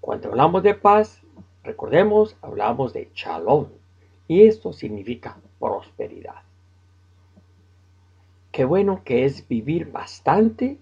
Cuando 0.00 0.28
hablamos 0.28 0.62
de 0.62 0.74
paz, 0.74 1.22
recordemos, 1.62 2.36
hablamos 2.42 2.92
de 2.92 3.10
shalom, 3.14 3.66
y 4.26 4.42
esto 4.42 4.72
significa 4.72 5.36
prosperidad. 5.58 6.42
Qué 8.50 8.64
bueno 8.64 9.02
que 9.04 9.24
es 9.24 9.46
vivir 9.46 9.90
bastante 9.92 10.78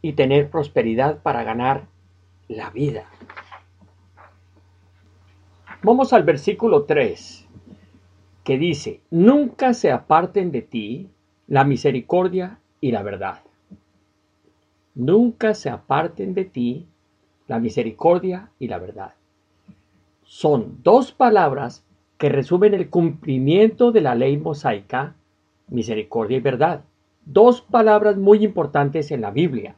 y 0.00 0.12
tener 0.14 0.50
prosperidad 0.50 1.22
para 1.22 1.42
ganar 1.42 1.86
la 2.48 2.70
vida. 2.70 3.04
Vamos 5.82 6.12
al 6.12 6.22
versículo 6.22 6.84
3, 6.84 7.46
que 8.46 8.58
dice, 8.58 9.00
nunca 9.10 9.74
se 9.74 9.90
aparten 9.90 10.52
de 10.52 10.62
ti 10.62 11.10
la 11.48 11.64
misericordia 11.64 12.60
y 12.80 12.92
la 12.92 13.02
verdad. 13.02 13.40
Nunca 14.94 15.52
se 15.52 15.68
aparten 15.68 16.32
de 16.32 16.44
ti 16.44 16.86
la 17.48 17.58
misericordia 17.58 18.50
y 18.60 18.68
la 18.68 18.78
verdad. 18.78 19.14
Son 20.22 20.78
dos 20.84 21.10
palabras 21.10 21.84
que 22.18 22.28
resumen 22.28 22.72
el 22.72 22.88
cumplimiento 22.88 23.90
de 23.90 24.00
la 24.00 24.14
ley 24.14 24.36
mosaica, 24.36 25.16
misericordia 25.66 26.36
y 26.36 26.40
verdad. 26.40 26.84
Dos 27.24 27.62
palabras 27.62 28.16
muy 28.16 28.44
importantes 28.44 29.10
en 29.10 29.22
la 29.22 29.32
Biblia. 29.32 29.74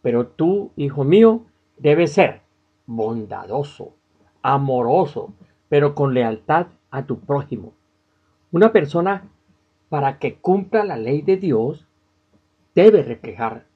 Pero 0.00 0.26
tú, 0.26 0.70
hijo 0.74 1.04
mío, 1.04 1.42
debes 1.76 2.14
ser 2.14 2.40
bondadoso, 2.86 3.92
amoroso, 4.40 5.34
pero 5.68 5.94
con 5.94 6.14
lealtad 6.14 6.68
a 6.90 7.04
tu 7.04 7.20
prójimo. 7.20 7.74
Una 8.52 8.72
persona, 8.72 9.28
para 9.88 10.18
que 10.18 10.36
cumpla 10.36 10.84
la 10.84 10.96
ley 10.96 11.22
de 11.22 11.36
Dios, 11.36 11.86
debe 12.74 13.02
reflejar 13.02 13.66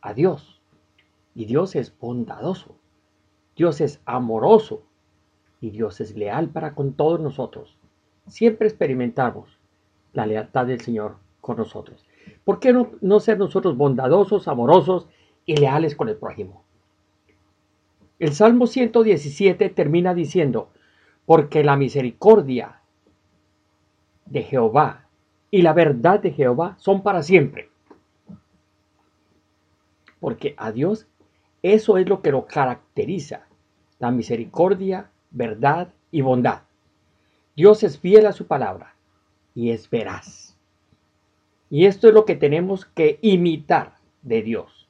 a 0.00 0.12
Dios. 0.12 0.60
Y 1.34 1.46
Dios 1.46 1.74
es 1.76 1.96
bondadoso, 1.98 2.76
Dios 3.56 3.80
es 3.80 4.00
amoroso 4.04 4.82
y 5.60 5.70
Dios 5.70 6.00
es 6.00 6.16
leal 6.16 6.48
para 6.48 6.74
con 6.74 6.92
todos 6.92 7.20
nosotros. 7.20 7.76
Siempre 8.26 8.68
experimentamos 8.68 9.58
la 10.12 10.26
lealtad 10.26 10.66
del 10.66 10.80
Señor 10.80 11.16
con 11.40 11.56
nosotros. 11.56 12.04
¿Por 12.44 12.60
qué 12.60 12.72
no, 12.72 13.20
ser 13.20 13.38
nosotros 13.38 13.76
bondadosos, 13.76 14.48
amorosos 14.48 15.08
y 15.46 15.56
leales 15.56 15.94
con 15.96 16.08
el 16.08 16.16
prójimo? 16.16 16.62
El 18.18 18.32
Salmo 18.32 18.66
117 18.66 19.68
termina 19.70 20.14
diciendo, 20.14 20.70
porque 21.26 21.64
la 21.64 21.76
misericordia 21.76 22.80
de 24.26 24.42
Jehová 24.42 25.06
y 25.50 25.62
la 25.62 25.72
verdad 25.72 26.20
de 26.20 26.32
Jehová 26.32 26.76
son 26.78 27.02
para 27.02 27.22
siempre. 27.22 27.70
Porque 30.20 30.54
a 30.56 30.72
Dios 30.72 31.06
eso 31.62 31.96
es 31.96 32.08
lo 32.08 32.20
que 32.20 32.30
lo 32.30 32.46
caracteriza, 32.46 33.46
la 33.98 34.10
misericordia, 34.10 35.10
verdad 35.30 35.88
y 36.10 36.20
bondad. 36.20 36.62
Dios 37.56 37.82
es 37.82 37.98
fiel 37.98 38.26
a 38.26 38.32
su 38.32 38.46
palabra 38.46 38.94
y 39.54 39.70
es 39.70 39.88
veraz. 39.88 40.56
Y 41.70 41.86
esto 41.86 42.08
es 42.08 42.14
lo 42.14 42.26
que 42.26 42.36
tenemos 42.36 42.84
que 42.84 43.18
imitar 43.22 43.94
de 44.20 44.42
Dios. 44.42 44.88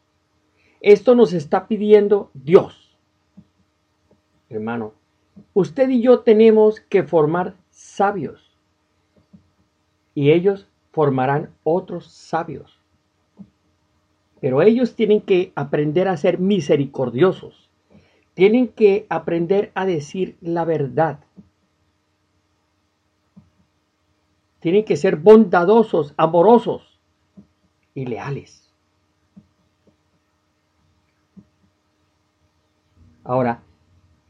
Esto 0.80 1.14
nos 1.14 1.32
está 1.32 1.68
pidiendo 1.68 2.30
Dios. 2.34 2.98
Hermano, 4.50 4.94
usted 5.52 5.88
y 5.88 6.02
yo 6.02 6.20
tenemos 6.20 6.80
que 6.80 7.04
formar 7.04 7.54
sabios. 7.70 8.43
Y 10.14 10.30
ellos 10.30 10.66
formarán 10.92 11.50
otros 11.64 12.06
sabios. 12.06 12.78
Pero 14.40 14.62
ellos 14.62 14.94
tienen 14.94 15.21
que 15.21 15.52
aprender 15.54 16.06
a 16.09 16.16
ser 16.16 16.38
misericordiosos. 16.38 17.71
Tienen 18.35 18.68
que 18.68 19.06
aprender 19.09 19.73
a 19.75 19.87
decir 19.87 20.37
la 20.40 20.64
verdad. 20.64 21.21
Tienen 24.61 24.85
que 24.85 24.97
ser 24.97 25.16
bondadosos, 25.16 26.14
amorosos 26.16 26.99
y 27.94 28.06
leales. 28.06 28.73
Ahora, 33.25 33.62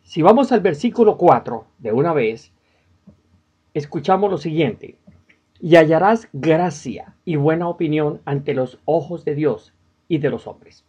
si 0.02 0.22
vamos 0.22 0.52
al 0.52 0.60
versículo 0.60 1.16
4 1.16 1.66
de 1.78 1.92
una 1.92 2.12
vez, 2.12 2.52
escuchamos 3.74 4.30
lo 4.30 4.38
siguiente. 4.38 4.96
Y 5.64 5.76
hallarás 5.76 6.28
gracia 6.34 7.16
y 7.24 7.36
buena 7.36 7.70
opinión 7.70 8.20
ante 8.26 8.52
los 8.52 8.78
ojos 8.84 9.24
de 9.24 9.34
Dios 9.34 9.72
y 10.08 10.18
de 10.18 10.28
los 10.28 10.46
hombres. 10.46 10.84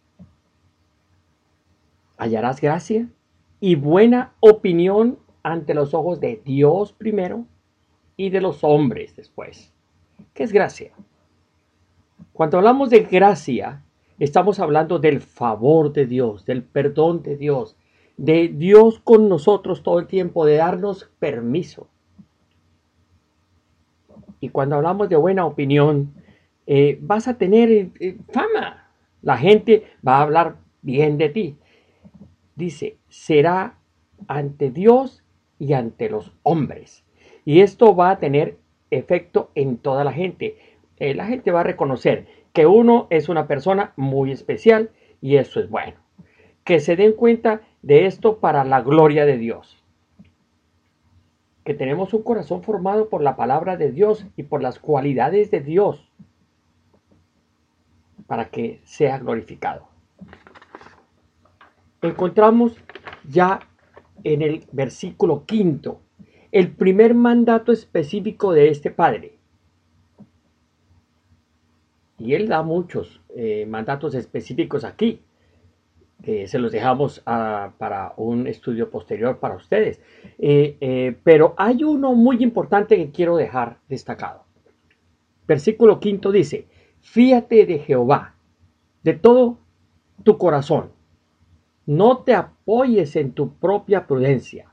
Hallarás 2.18 2.60
gracia 2.60 3.08
y 3.58 3.76
buena 3.76 4.34
opinión 4.40 5.18
ante 5.42 5.72
los 5.72 5.94
ojos 5.94 6.20
de 6.20 6.42
Dios 6.44 6.92
primero 6.92 7.46
y 8.18 8.28
de 8.28 8.42
los 8.42 8.64
hombres 8.64 9.16
después. 9.16 9.72
¿Qué 10.34 10.42
es 10.42 10.52
gracia? 10.52 10.92
Cuando 12.34 12.58
hablamos 12.58 12.90
de 12.90 13.00
gracia, 13.00 13.82
estamos 14.18 14.60
hablando 14.60 14.98
del 14.98 15.22
favor 15.22 15.90
de 15.94 16.04
Dios, 16.04 16.44
del 16.44 16.62
perdón 16.62 17.22
de 17.22 17.38
Dios, 17.38 17.76
de 18.18 18.48
Dios 18.48 19.00
con 19.00 19.30
nosotros 19.30 19.82
todo 19.82 19.98
el 19.98 20.06
tiempo, 20.06 20.44
de 20.44 20.56
darnos 20.56 21.08
permiso. 21.18 21.88
Y 24.40 24.50
cuando 24.50 24.76
hablamos 24.76 25.08
de 25.08 25.16
buena 25.16 25.46
opinión, 25.46 26.12
eh, 26.66 26.98
vas 27.00 27.28
a 27.28 27.38
tener 27.38 27.90
eh, 28.00 28.16
fama, 28.32 28.88
la 29.22 29.36
gente 29.36 29.84
va 30.06 30.18
a 30.18 30.22
hablar 30.22 30.56
bien 30.82 31.18
de 31.18 31.28
ti. 31.28 31.56
Dice, 32.54 32.96
será 33.08 33.78
ante 34.28 34.70
Dios 34.70 35.22
y 35.58 35.72
ante 35.72 36.08
los 36.08 36.32
hombres. 36.42 37.04
Y 37.44 37.60
esto 37.60 37.94
va 37.94 38.10
a 38.10 38.18
tener 38.18 38.58
efecto 38.90 39.50
en 39.54 39.78
toda 39.78 40.04
la 40.04 40.12
gente. 40.12 40.58
Eh, 40.98 41.14
la 41.14 41.26
gente 41.26 41.50
va 41.50 41.60
a 41.60 41.64
reconocer 41.64 42.26
que 42.52 42.66
uno 42.66 43.06
es 43.10 43.28
una 43.28 43.46
persona 43.46 43.92
muy 43.96 44.32
especial 44.32 44.90
y 45.20 45.36
eso 45.36 45.60
es 45.60 45.68
bueno. 45.68 45.96
Que 46.64 46.80
se 46.80 46.96
den 46.96 47.12
cuenta 47.12 47.60
de 47.82 48.06
esto 48.06 48.38
para 48.38 48.64
la 48.64 48.80
gloria 48.80 49.26
de 49.26 49.38
Dios. 49.38 49.84
Que 51.66 51.74
tenemos 51.74 52.14
un 52.14 52.22
corazón 52.22 52.62
formado 52.62 53.10
por 53.10 53.22
la 53.22 53.36
palabra 53.36 53.76
de 53.76 53.90
Dios 53.90 54.24
y 54.36 54.44
por 54.44 54.62
las 54.62 54.78
cualidades 54.78 55.50
de 55.50 55.60
Dios 55.60 56.10
para 58.28 58.50
que 58.50 58.80
sea 58.84 59.18
glorificado. 59.18 59.88
Encontramos 62.02 62.76
ya 63.28 63.60
en 64.22 64.42
el 64.42 64.64
versículo 64.70 65.44
quinto 65.44 66.00
el 66.52 66.70
primer 66.70 67.14
mandato 67.14 67.72
específico 67.72 68.52
de 68.52 68.68
este 68.68 68.92
Padre. 68.92 69.36
Y 72.18 72.34
él 72.34 72.46
da 72.46 72.62
muchos 72.62 73.20
eh, 73.34 73.66
mandatos 73.66 74.14
específicos 74.14 74.84
aquí. 74.84 75.20
Se 76.24 76.58
los 76.58 76.72
dejamos 76.72 77.22
ah, 77.26 77.72
para 77.78 78.14
un 78.16 78.46
estudio 78.46 78.90
posterior 78.90 79.38
para 79.38 79.56
ustedes. 79.56 80.00
Eh, 80.38 80.76
eh, 80.80 81.16
pero 81.22 81.54
hay 81.56 81.84
uno 81.84 82.14
muy 82.14 82.42
importante 82.42 82.96
que 82.96 83.10
quiero 83.10 83.36
dejar 83.36 83.78
destacado. 83.88 84.44
Versículo 85.46 86.00
quinto 86.00 86.32
dice, 86.32 86.66
Fíate 87.00 87.66
de 87.66 87.78
Jehová 87.78 88.34
de 89.04 89.14
todo 89.14 89.58
tu 90.24 90.36
corazón. 90.36 90.90
No 91.86 92.18
te 92.24 92.34
apoyes 92.34 93.14
en 93.14 93.32
tu 93.32 93.54
propia 93.54 94.08
prudencia. 94.08 94.72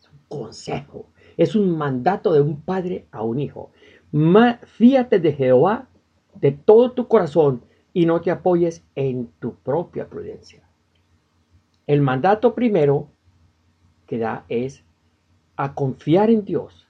Es 0.00 0.08
un 0.08 0.20
consejo, 0.28 1.10
es 1.36 1.54
un 1.54 1.76
mandato 1.76 2.32
de 2.32 2.40
un 2.40 2.62
padre 2.62 3.06
a 3.10 3.22
un 3.22 3.38
hijo. 3.40 3.70
Fíate 4.64 5.18
de 5.18 5.34
Jehová 5.34 5.88
de 6.40 6.52
todo 6.52 6.92
tu 6.92 7.06
corazón 7.06 7.62
y 7.92 8.06
no 8.06 8.20
te 8.20 8.30
apoyes 8.30 8.84
en 8.94 9.28
tu 9.40 9.54
propia 9.54 10.08
prudencia. 10.08 10.62
El 11.86 12.02
mandato 12.02 12.54
primero 12.54 13.08
que 14.06 14.18
da 14.18 14.44
es 14.48 14.84
a 15.56 15.74
confiar 15.74 16.30
en 16.30 16.44
Dios 16.44 16.88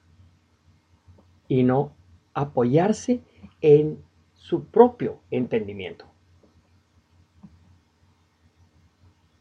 y 1.49 1.63
no 1.65 1.93
apoyarse 2.35 3.21
en 3.61 3.99
su 4.35 4.67
propio 4.67 5.21
entendimiento. 5.31 6.07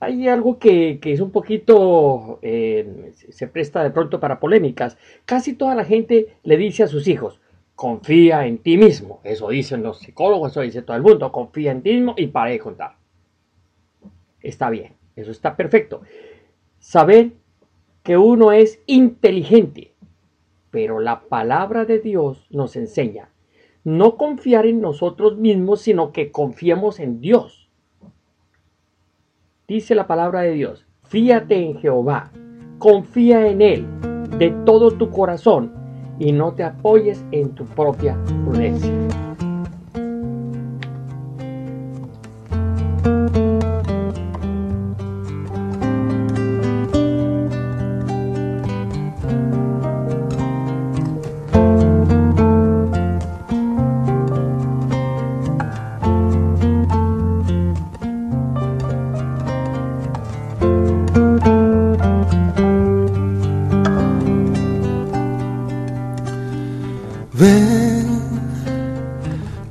Hay 0.02 0.28
algo 0.30 0.60
que, 0.60 1.00
es 1.04 1.20
un 1.20 1.32
poquito, 1.32 2.40
eh, 2.42 3.12
se 3.14 3.48
presta 3.48 3.84
de 3.84 3.92
pronto 3.92 4.20
para 4.20 4.40
polémicas. 4.40 4.98
Casi 5.26 5.54
toda 5.54 5.76
la 5.76 5.84
gente 5.84 6.38
le 6.44 6.58
dice 6.58 6.84
a 6.84 6.88
sus 6.88 7.08
hijos, 7.08 7.42
confía 7.80 8.46
en 8.46 8.58
ti 8.58 8.78
mismo. 8.78 9.22
Eso 9.24 9.48
dicen 9.48 9.84
los 9.84 10.00
psicólogos, 10.00 10.52
eso 10.52 10.60
dice 10.60 10.82
todo 10.82 10.98
el 10.98 11.02
mundo, 11.02 11.32
confía 11.32 11.72
en 11.72 11.82
ti 11.82 11.94
mismo 11.94 12.14
y 12.18 12.28
para 12.28 12.52
de 12.52 12.60
contar. 12.60 12.98
Está 14.42 14.70
bien, 14.70 14.98
eso 15.16 15.32
está 15.32 15.56
perfecto. 15.56 16.02
Saber 16.80 17.32
que 18.04 18.18
uno 18.18 18.52
es 18.52 18.82
inteligente, 18.86 19.94
pero 20.72 21.00
la 21.00 21.22
palabra 21.22 21.86
de 21.86 22.00
Dios 22.00 22.48
nos 22.50 22.76
enseña 22.76 23.30
no 23.86 24.18
confiar 24.18 24.66
en 24.66 24.82
nosotros 24.82 25.38
mismos, 25.38 25.80
sino 25.80 26.12
que 26.12 26.32
confiemos 26.32 27.00
en 27.00 27.22
Dios. 27.22 27.70
Dice 29.70 29.96
la 29.96 30.06
palabra 30.06 30.42
de 30.42 30.52
Dios, 30.52 30.86
fíate 31.06 31.56
en 31.56 31.80
Jehová, 31.80 32.34
confía 32.78 33.48
en 33.48 33.62
Él 33.62 33.88
de 34.38 34.52
todo 34.66 34.92
tu 34.92 35.10
corazón 35.12 35.79
y 36.20 36.32
no 36.32 36.54
te 36.54 36.64
apoyes 36.64 37.24
en 37.32 37.50
tu 37.56 37.66
propia 37.66 38.18
prudencia. 38.46 38.99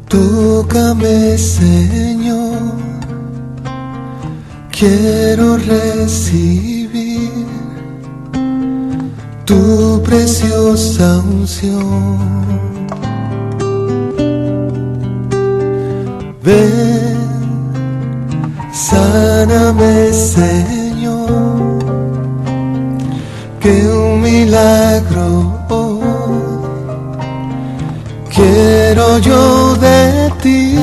Tócame, 0.08 1.36
Señor, 1.36 2.56
quiero 4.70 5.58
recibir 5.58 7.46
tu 9.44 10.02
preciosa 10.02 11.18
unción. 11.18 12.16
Ven, 16.42 17.18
sáname, 18.72 20.10
Señor, 20.14 21.78
que 23.60 23.86
un 23.86 24.22
milagro 24.22 25.66
quiero 28.48 29.18
yo 29.18 29.74
de 29.76 30.32
ti. 30.42 30.76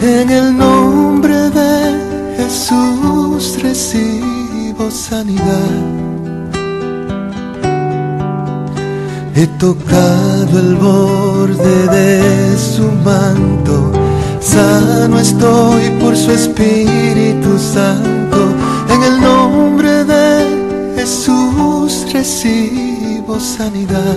En 0.00 0.30
el 0.30 0.56
nombre 0.56 1.50
de 1.58 1.74
Jesús 2.36 3.62
recibo 3.62 4.90
sanidad. 4.90 5.74
He 9.36 9.46
tocado 9.58 10.58
el 10.64 10.76
borde 10.76 11.76
de 11.96 12.56
su 12.56 12.86
manto, 13.10 13.90
sano 14.40 15.18
estoy 15.18 15.90
por 16.00 16.16
su 16.16 16.30
Espíritu 16.30 17.58
Santo. 17.58 18.23
Sanidad. 23.44 24.16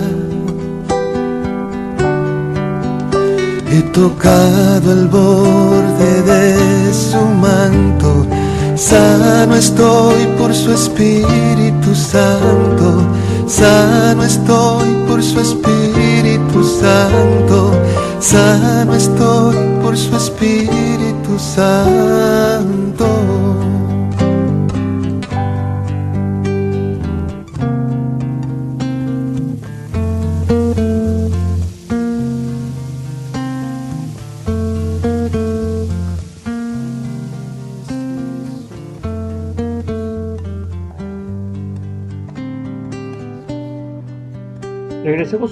He 3.70 3.82
tocado 3.92 4.92
el 4.92 5.06
borde 5.08 6.22
de 6.22 6.94
su 6.94 7.20
manto, 7.46 8.26
sano 8.74 9.54
estoy 9.54 10.26
por 10.38 10.54
su 10.54 10.72
Espíritu 10.72 11.94
Santo, 11.94 13.02
sano 13.46 14.24
estoy 14.24 14.88
por 15.06 15.22
su 15.22 15.38
Espíritu 15.40 16.64
Santo, 16.64 17.72
sano 18.20 18.94
estoy 18.94 19.56
por 19.82 19.96
su 19.96 20.16
Espíritu 20.16 21.38
Santo. 21.38 23.17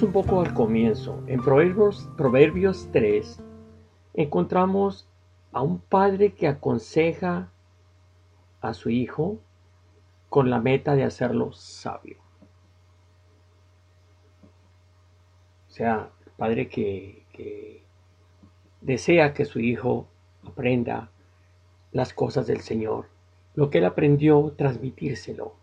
Un 0.02 0.12
poco 0.12 0.42
al 0.42 0.52
comienzo. 0.52 1.24
En 1.26 1.40
Proverbios, 1.40 2.06
Proverbios 2.18 2.87
3 2.92 3.40
encontramos 4.12 5.09
a 5.52 5.62
un 5.62 5.78
padre 5.78 6.35
que 6.35 6.48
aconseja 6.48 7.50
a 8.61 8.74
su 8.74 8.90
hijo 8.90 9.38
con 10.28 10.50
la 10.50 10.61
meta 10.61 10.96
de 10.96 11.04
hacerlo 11.04 11.54
sabio. 11.54 12.18
O 15.66 15.70
sea, 15.70 16.11
padre 16.37 16.68
que, 16.68 17.24
que 17.32 17.82
desea 18.82 19.32
que 19.32 19.46
su 19.46 19.61
hijo 19.61 20.09
aprenda 20.46 21.11
las 21.92 22.12
cosas 22.12 22.46
del 22.46 22.61
Señor, 22.61 23.06
lo 23.54 23.70
que 23.70 23.78
él 23.78 23.87
aprendió, 23.87 24.52
transmitírselo. 24.59 25.54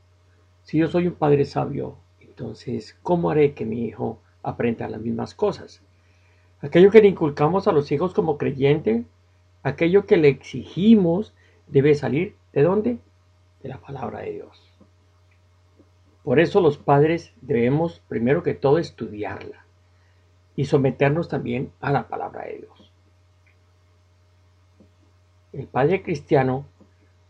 Si 0.63 0.79
yo 0.79 0.87
soy 0.87 1.05
un 1.05 1.13
padre 1.13 1.45
sabio, 1.45 1.97
entonces, 2.19 2.97
¿cómo 3.03 3.29
haré 3.29 3.53
que 3.53 3.63
mi 3.63 3.85
hijo 3.85 4.22
aprenda 4.43 4.87
las 4.89 5.01
mismas 5.01 5.33
cosas? 5.33 5.81
Aquello 6.61 6.91
que 6.91 7.01
le 7.01 7.07
inculcamos 7.07 7.67
a 7.67 7.71
los 7.71 7.91
hijos 7.91 8.13
como 8.13 8.37
creyente, 8.37 9.05
aquello 9.63 10.05
que 10.05 10.17
le 10.17 10.29
exigimos, 10.29 11.33
debe 11.67 11.95
salir 11.95 12.35
de 12.53 12.61
dónde? 12.63 12.99
De 13.61 13.69
la 13.69 13.79
palabra 13.79 14.19
de 14.19 14.33
Dios. 14.33 14.73
Por 16.23 16.39
eso 16.39 16.61
los 16.61 16.77
padres 16.77 17.33
debemos 17.41 18.01
primero 18.07 18.43
que 18.43 18.53
todo 18.53 18.77
estudiarla 18.77 19.65
y 20.55 20.65
someternos 20.65 21.27
también 21.27 21.71
a 21.81 21.91
la 21.91 22.07
palabra 22.07 22.45
de 22.45 22.59
Dios. 22.59 22.91
El 25.51 25.67
padre 25.67 26.01
cristiano, 26.01 26.65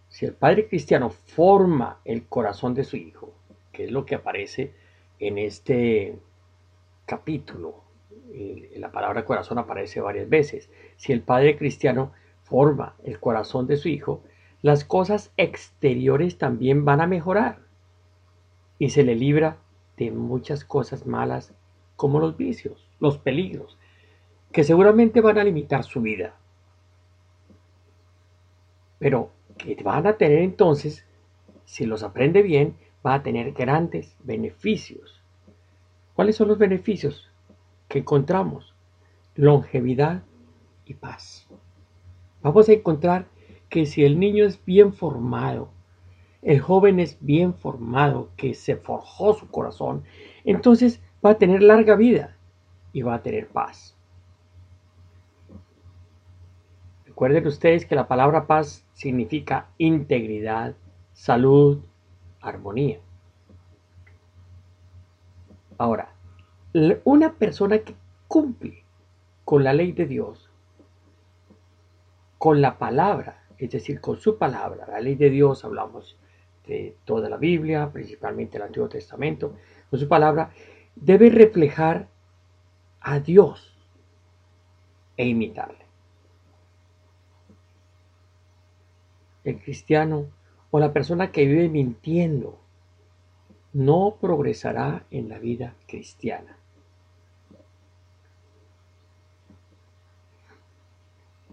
si 0.10 0.26
el 0.26 0.34
padre 0.34 0.68
cristiano 0.68 1.10
forma 1.10 2.00
el 2.06 2.28
corazón 2.28 2.74
de 2.74 2.84
su 2.84 2.98
hijo, 2.98 3.34
que 3.72 3.86
es 3.86 3.92
lo 3.92 4.06
que 4.06 4.16
aparece 4.16 4.74
en 5.20 5.40
este 5.40 6.20
capítulo. 7.06 7.84
La 8.76 8.92
palabra 8.92 9.26
corazón 9.26 9.58
aparece 9.60 10.02
varias 10.02 10.30
veces. 10.30 10.70
Si 10.96 11.14
el 11.14 11.22
padre 11.22 11.58
cristiano 11.58 12.12
forma 12.44 12.96
el 13.04 13.20
corazón 13.20 13.68
de 13.68 13.78
su 13.78 13.90
hijo, 13.90 14.24
las 14.62 14.86
cosas 14.86 15.32
exteriores 15.38 16.38
también 16.38 16.86
van 16.86 17.02
a 17.02 17.08
mejorar 17.08 17.60
y 18.80 18.90
se 18.90 19.04
le 19.04 19.16
libra 19.16 19.58
de 19.98 20.12
muchas 20.12 20.66
cosas 20.66 21.06
malas 21.06 21.54
como 21.96 22.20
los 22.20 22.38
vicios, 22.38 22.90
los 23.00 23.18
peligros, 23.18 23.78
que 24.52 24.64
seguramente 24.64 25.22
van 25.22 25.38
a 25.38 25.44
limitar 25.44 25.84
su 25.84 26.02
vida. 26.02 26.36
Pero 29.00 29.32
que 29.58 29.76
van 29.84 30.08
a 30.08 30.18
tener 30.18 30.40
entonces, 30.40 31.06
si 31.66 31.86
los 31.86 32.04
aprende 32.04 32.42
bien, 32.42 32.78
va 33.06 33.16
a 33.16 33.24
tener 33.24 33.52
grandes 33.52 34.16
beneficios. 34.24 35.23
¿Cuáles 36.16 36.36
son 36.36 36.48
los 36.48 36.58
beneficios 36.58 37.32
que 37.88 38.00
encontramos? 38.00 38.76
Longevidad 39.36 40.24
y 40.86 40.94
paz. 40.94 41.48
Vamos 42.42 42.70
a 42.70 42.74
encontrar 42.74 43.26
que 43.70 43.86
si 43.86 44.04
el 44.04 44.20
niño 44.20 44.46
es 44.46 44.64
bien 44.64 44.94
formado, 44.94 45.70
el 46.44 46.60
joven 46.60 47.00
es 47.00 47.18
bien 47.22 47.54
formado, 47.54 48.30
que 48.36 48.54
se 48.54 48.76
forjó 48.76 49.34
su 49.34 49.50
corazón, 49.50 50.04
entonces 50.44 51.02
va 51.26 51.32
a 51.32 51.38
tener 51.38 51.64
larga 51.64 51.96
vida 51.96 52.38
y 52.92 53.02
va 53.02 53.16
a 53.16 53.24
tener 53.24 53.48
paz. 53.48 53.98
Recuerden 57.06 57.48
ustedes 57.48 57.86
que 57.86 57.96
la 57.96 58.08
palabra 58.08 58.46
paz 58.46 58.86
significa 58.94 59.70
integridad, 59.78 60.76
salud, 61.14 61.84
armonía. 62.42 63.00
Ahora, 65.78 66.14
una 67.04 67.34
persona 67.34 67.80
que 67.80 67.96
cumple 68.28 68.84
con 69.46 69.64
la 69.64 69.74
ley 69.74 69.92
de 69.92 70.06
Dios, 70.06 70.50
con 72.38 72.62
la 72.62 72.78
palabra, 72.78 73.46
es 73.58 73.72
decir, 73.72 74.02
con 74.02 74.20
su 74.20 74.38
palabra, 74.38 74.88
la 74.88 75.00
ley 75.00 75.16
de 75.16 75.30
Dios, 75.30 75.64
hablamos 75.64 76.18
de 76.68 76.98
toda 77.06 77.30
la 77.30 77.38
Biblia, 77.38 77.92
principalmente 77.92 78.58
el 78.58 78.64
Antiguo 78.64 78.90
Testamento, 78.90 79.56
con 79.90 80.00
su 80.00 80.08
palabra, 80.08 80.52
debe 80.96 81.30
reflejar 81.30 82.08
a 83.02 83.20
Dios 83.20 83.78
e 85.18 85.28
imitarle. 85.28 85.86
El 89.44 89.60
cristiano 89.62 90.28
o 90.72 90.80
la 90.80 90.94
persona 90.94 91.32
que 91.32 91.46
vive 91.46 91.70
mintiendo 91.70 92.63
no 93.74 94.18
progresará 94.22 95.06
en 95.12 95.30
la 95.30 95.40
vida 95.40 95.76
cristiana. 95.88 96.58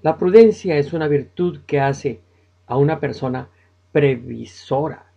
La 0.02 0.16
prudencia 0.16 0.76
es 0.76 0.92
una 0.92 1.08
virtud 1.08 1.60
que 1.66 1.80
hace 1.80 2.20
a 2.66 2.76
una 2.76 3.00
persona 3.00 3.48
previsora 3.92 5.10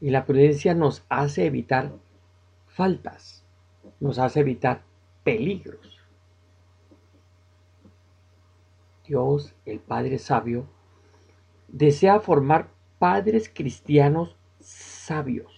y 0.00 0.10
la 0.10 0.26
prudencia 0.26 0.74
nos 0.74 1.04
hace 1.08 1.46
evitar 1.46 1.92
faltas, 2.66 3.44
nos 4.00 4.18
hace 4.18 4.40
evitar 4.40 4.82
peligros. 5.24 5.98
Dios, 9.06 9.54
el 9.64 9.80
Padre 9.80 10.18
Sabio, 10.18 10.66
desea 11.68 12.20
formar 12.20 12.68
padres 12.98 13.50
cristianos 13.52 14.36
sabios, 14.60 15.57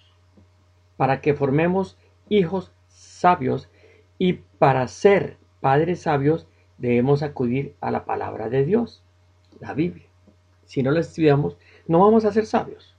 para 1.01 1.23
que 1.23 1.33
formemos 1.33 1.97
hijos 2.29 2.75
sabios 2.89 3.71
y 4.19 4.35
para 4.35 4.87
ser 4.87 5.39
padres 5.63 6.03
sabios 6.03 6.47
debemos 6.77 7.23
acudir 7.23 7.75
a 7.81 7.91
la 7.91 8.05
palabra 8.05 8.51
de 8.51 8.67
Dios, 8.67 9.03
la 9.61 9.73
Biblia. 9.73 10.11
Si 10.67 10.83
no 10.83 10.91
la 10.91 11.01
estudiamos, 11.01 11.57
no 11.87 12.01
vamos 12.01 12.27
a 12.27 12.33
ser 12.33 12.45
sabios. 12.45 12.99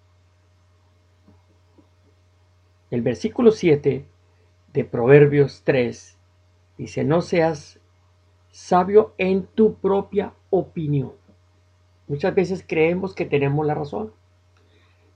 El 2.90 3.04
versículo 3.04 3.52
7 3.52 4.04
de 4.74 4.84
Proverbios 4.84 5.62
3 5.64 6.18
Dice, 6.80 7.04
no 7.04 7.22
seas 7.22 7.80
sabio 8.50 9.14
en 9.20 9.46
tu 9.46 9.76
propia 9.76 10.34
opinión. 10.50 11.12
Muchas 12.08 12.34
veces 12.34 12.66
creemos 12.68 13.14
que 13.14 13.26
tenemos 13.26 13.64
la 13.64 13.76
razón. 13.76 14.12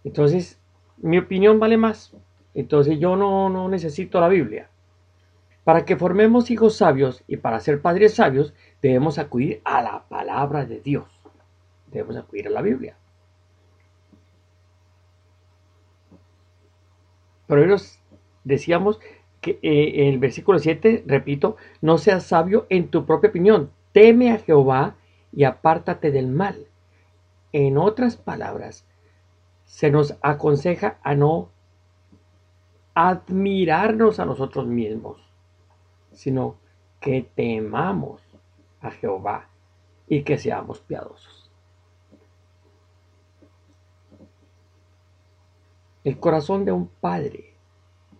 Entonces, 0.04 0.62
mi 0.98 1.17
opinión 1.17 1.60
vale 1.60 1.78
más. 1.78 2.15
Entonces 2.56 2.98
yo 3.00 3.15
no, 3.15 3.50
no 3.50 3.70
necesito 3.70 4.20
la 4.20 4.30
Biblia. 4.30 4.70
Para 5.65 5.84
que 5.84 5.98
formemos 5.98 6.50
hijos 6.50 6.78
sabios 6.78 7.24
y 7.28 7.38
para 7.38 7.60
ser 7.60 7.82
padres 7.82 8.15
sabios, 8.15 8.54
debemos 8.82 9.20
acudir 9.20 9.62
a 9.65 9.82
la 9.82 10.06
palabra 10.08 10.65
de 10.65 10.80
Dios. 10.80 11.06
Debemos 11.91 12.15
acudir 12.15 12.48
a 12.48 12.52
la 12.52 12.62
Biblia. 12.62 12.98
Pero 17.48 17.63
ellos 17.63 18.00
decíamos 18.44 19.00
que 19.41 19.60
eh, 19.62 20.10
el 20.10 20.18
versículo 20.18 20.60
7, 20.60 21.04
repito, 21.06 21.58
no 21.82 21.98
seas 21.98 22.24
sabio 22.24 22.65
en 22.70 22.88
tu 22.88 23.06
propia 23.06 23.30
opinión, 23.30 23.72
teme 23.91 24.32
a 24.32 24.38
Jehová 24.38 24.96
y 25.32 25.44
apártate 25.44 26.12
del 26.12 26.28
mal. 26.28 26.68
En 27.52 27.78
otras 27.78 28.18
palabras, 28.18 28.86
se 29.65 29.91
nos 29.91 30.15
aconseja 30.22 31.00
a 31.04 31.15
no 31.15 31.50
admirarnos 32.95 34.19
a 34.19 34.25
nosotros 34.25 34.65
mismos, 34.65 35.21
sino 36.13 36.58
que 37.01 37.29
temamos 37.36 38.21
a 38.79 38.89
Jehová 38.89 39.49
y 40.08 40.23
que 40.23 40.38
seamos 40.38 40.79
piadosos. 40.79 41.51
El 46.05 46.19
corazón 46.19 46.65
de 46.65 46.71
un 46.71 46.88
padre 46.88 47.55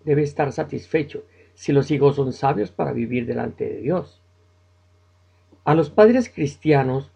debe 0.04 0.24
estar 0.24 0.52
satisfecho 0.52 1.24
si 1.54 1.72
los 1.72 1.90
hijos 1.90 2.18
son 2.18 2.34
sabios 2.34 2.72
para 2.72 2.92
vivir 2.92 3.26
delante 3.26 3.66
de 3.66 3.78
Dios. 3.78 4.22
A 5.64 5.74
los 5.74 5.90
padres 5.90 6.30
cristianos 6.30 7.12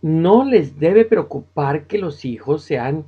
no 0.00 0.44
les 0.44 0.78
debe 0.78 1.04
preocupar 1.04 1.86
que 1.86 1.98
los 1.98 2.24
hijos 2.24 2.62
sean 2.62 3.04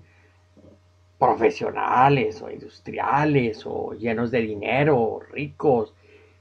profesionales 1.21 2.41
o 2.41 2.51
industriales 2.51 3.63
o 3.67 3.93
llenos 3.93 4.31
de 4.31 4.41
dinero, 4.41 5.21
ricos 5.31 5.95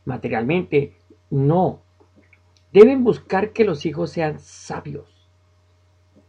materialmente. 0.05 0.95
No. 1.29 1.81
Deben 2.71 3.03
buscar 3.03 3.51
que 3.51 3.65
los 3.65 3.85
hijos 3.85 4.09
sean 4.11 4.39
sabios, 4.39 5.29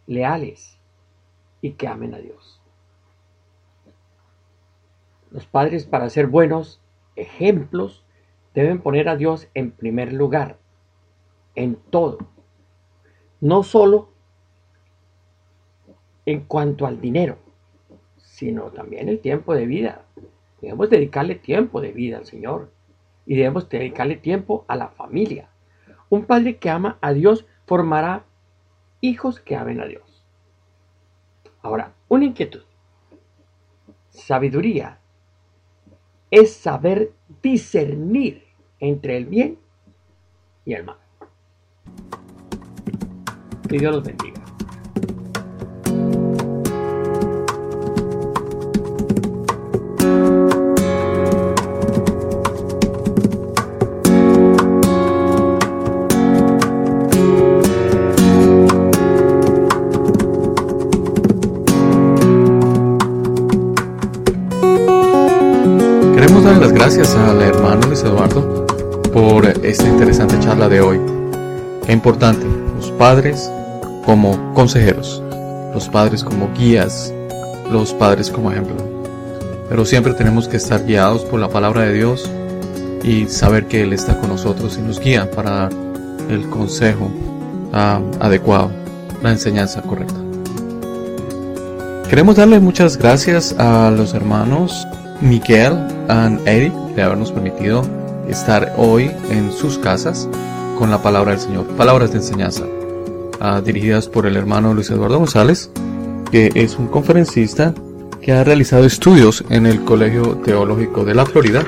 leales 0.07 0.79
y 1.63 1.73
que 1.73 1.87
amen 1.87 2.13
a 2.13 2.19
Dios. 2.19 2.61
Los 5.31 5.47
padres 5.47 5.87
para 5.87 6.11
ser 6.11 6.27
buenos 6.27 6.83
ejemplos 7.15 8.05
deben 8.53 8.81
poner 8.83 9.09
a 9.09 9.17
Dios 9.17 9.49
en 9.55 9.71
primer 9.71 10.13
lugar, 10.13 10.59
en 11.55 11.77
todo. 11.77 12.19
No 13.41 13.63
solo 13.63 14.09
en 16.27 16.41
cuanto 16.41 16.87
al 16.87 17.01
dinero, 17.01 17.39
sino 18.41 18.71
también 18.71 19.11
el 19.11 19.21
tiempo 19.21 19.55
de 19.55 19.67
vida. 19.67 20.01
Debemos 20.63 20.89
dedicarle 20.89 21.35
tiempo 21.35 21.83
de 21.83 21.93
vida 21.93 22.17
al 22.17 22.25
Señor 22.25 22.73
y 23.27 23.37
debemos 23.37 23.69
dedicarle 23.69 24.17
tiempo 24.17 24.65
a 24.67 24.77
la 24.77 24.89
familia. 24.89 25.51
Un 26.09 26.25
padre 26.25 26.57
que 26.57 26.71
ama 26.71 26.97
a 27.03 27.13
Dios 27.13 27.45
formará 27.67 28.25
hijos 29.03 29.41
que 29.41 29.57
amen 29.57 29.83
a 29.83 29.85
Dios. 29.85 30.25
Ahora, 31.61 31.93
una 32.09 32.25
inquietud. 32.25 32.63
Sabiduría 34.09 35.01
es 36.31 36.55
saber 36.55 37.13
discernir 37.43 38.45
entre 38.79 39.19
el 39.19 39.27
bien 39.27 39.59
y 40.65 40.73
el 40.73 40.85
mal. 40.85 40.97
Que 43.69 43.79
Dios 43.79 43.95
los 43.95 44.03
bendiga. 44.03 44.40
Gracias 66.43 67.15
al 67.17 67.43
hermano 67.43 67.87
Luis 67.87 68.03
Eduardo 68.03 68.65
por 69.13 69.47
esta 69.47 69.87
interesante 69.87 70.39
charla 70.41 70.71
de 70.71 70.81
hoy. 70.81 70.99
Qué 71.85 71.93
importante, 71.93 72.47
los 72.77 72.91
padres 72.93 73.51
como 74.07 74.55
consejeros, 74.55 75.23
los 75.75 75.89
padres 75.91 76.25
como 76.25 76.51
guías, 76.55 77.13
los 77.71 77.93
padres 77.93 78.31
como 78.31 78.51
ejemplo. 78.51 78.77
Pero 79.69 79.85
siempre 79.85 80.15
tenemos 80.15 80.49
que 80.49 80.57
estar 80.57 80.87
guiados 80.87 81.25
por 81.27 81.41
la 81.41 81.49
palabra 81.49 81.83
de 81.83 81.93
Dios 81.93 82.31
y 83.03 83.27
saber 83.27 83.67
que 83.67 83.83
Él 83.83 83.93
está 83.93 84.19
con 84.19 84.31
nosotros 84.31 84.79
y 84.79 84.83
nos 84.83 84.99
guía 84.99 85.31
para 85.31 85.51
dar 85.51 85.73
el 86.31 86.49
consejo 86.49 87.11
adecuado, 87.73 88.71
la 89.23 89.33
enseñanza 89.33 89.83
correcta. 89.83 90.19
Queremos 92.09 92.37
darle 92.37 92.61
muchas 92.61 92.97
gracias 92.97 93.55
a 93.59 93.91
los 93.91 94.15
hermanos 94.15 94.87
Miguel 95.21 95.75
y 96.09 96.49
Eric 96.49 96.73
de 96.95 97.03
habernos 97.03 97.33
permitido 97.33 97.83
estar 98.29 98.75
hoy 98.77 99.11
en 99.31 99.53
sus 99.53 99.79
casas 99.79 100.29
con 100.79 100.91
la 100.91 101.03
palabra 101.03 101.33
del 101.33 101.41
Señor, 101.41 101.67
palabras 101.77 102.13
de 102.13 102.19
enseñanza, 102.19 102.65
ah, 103.41 103.61
dirigidas 103.61 104.09
por 104.09 104.27
el 104.27 104.37
hermano 104.37 104.73
Luis 104.73 104.91
Eduardo 104.91 105.19
González, 105.19 105.71
que 106.31 106.51
es 106.55 106.77
un 106.79 106.87
conferencista 106.87 107.75
que 108.23 108.33
ha 108.33 108.45
realizado 108.45 108.85
estudios 108.85 109.45
en 109.51 109.67
el 109.67 109.85
Colegio 109.85 110.37
Teológico 110.39 111.05
de 111.05 111.15
la 111.15 111.27
Florida, 111.27 111.65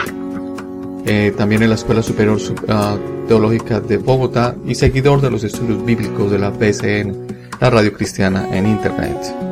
eh, 1.04 1.34
también 1.36 1.62
en 1.62 1.70
la 1.70 1.74
Escuela 1.74 2.02
Superior 2.02 2.38
ah, 2.68 2.96
Teológica 3.28 3.80
de 3.80 3.98
Bogotá 3.98 4.54
y 4.66 4.74
seguidor 4.74 5.20
de 5.20 5.30
los 5.30 5.44
estudios 5.44 5.84
bíblicos 5.84 6.30
de 6.30 6.38
la 6.38 6.52
PCN, 6.52 7.26
la 7.60 7.70
radio 7.70 7.92
cristiana 7.92 8.48
en 8.56 8.66
Internet 8.66 9.51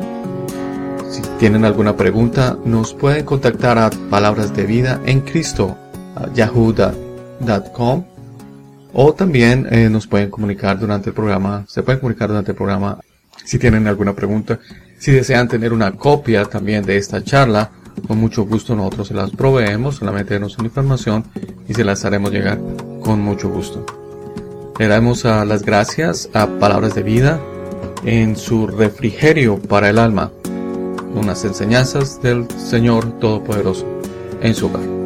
tienen 1.39 1.65
alguna 1.65 1.97
pregunta, 1.97 2.57
nos 2.63 2.93
pueden 2.93 3.25
contactar 3.25 3.77
a 3.77 3.89
Palabras 4.09 4.55
de 4.55 4.65
Vida 4.65 5.01
en 5.05 5.21
Cristo, 5.21 5.75
yahoo.com 6.33 8.05
o 8.93 9.13
también 9.13 9.67
eh, 9.71 9.89
nos 9.89 10.07
pueden 10.07 10.29
comunicar 10.29 10.79
durante 10.79 11.09
el 11.09 11.15
programa, 11.15 11.65
se 11.67 11.81
pueden 11.83 11.99
comunicar 11.99 12.29
durante 12.29 12.51
el 12.51 12.57
programa 12.57 12.99
si 13.43 13.57
tienen 13.57 13.87
alguna 13.87 14.13
pregunta. 14.13 14.59
Si 14.99 15.11
desean 15.11 15.47
tener 15.47 15.73
una 15.73 15.93
copia 15.93 16.45
también 16.45 16.83
de 16.83 16.97
esta 16.97 17.23
charla, 17.23 17.71
con 18.07 18.19
mucho 18.19 18.43
gusto 18.43 18.75
nosotros 18.75 19.07
se 19.07 19.13
las 19.13 19.31
proveemos, 19.31 19.95
solamente 19.95 20.35
denos 20.35 20.57
una 20.57 20.67
información 20.67 21.25
y 21.67 21.73
se 21.73 21.83
las 21.83 22.05
haremos 22.05 22.31
llegar 22.31 22.59
con 23.01 23.19
mucho 23.19 23.49
gusto. 23.49 23.85
Le 24.77 24.87
damos 24.87 25.25
a 25.25 25.43
las 25.45 25.63
gracias 25.63 26.29
a 26.33 26.47
Palabras 26.47 26.93
de 26.93 27.03
Vida 27.03 27.39
en 28.05 28.35
su 28.35 28.67
refrigerio 28.67 29.59
para 29.59 29.89
el 29.89 29.97
alma 29.97 30.31
unas 31.13 31.43
enseñanzas 31.45 32.21
del 32.21 32.47
Señor 32.51 33.19
Todopoderoso 33.19 33.85
en 34.41 34.55
su 34.55 34.67
hogar. 34.67 35.00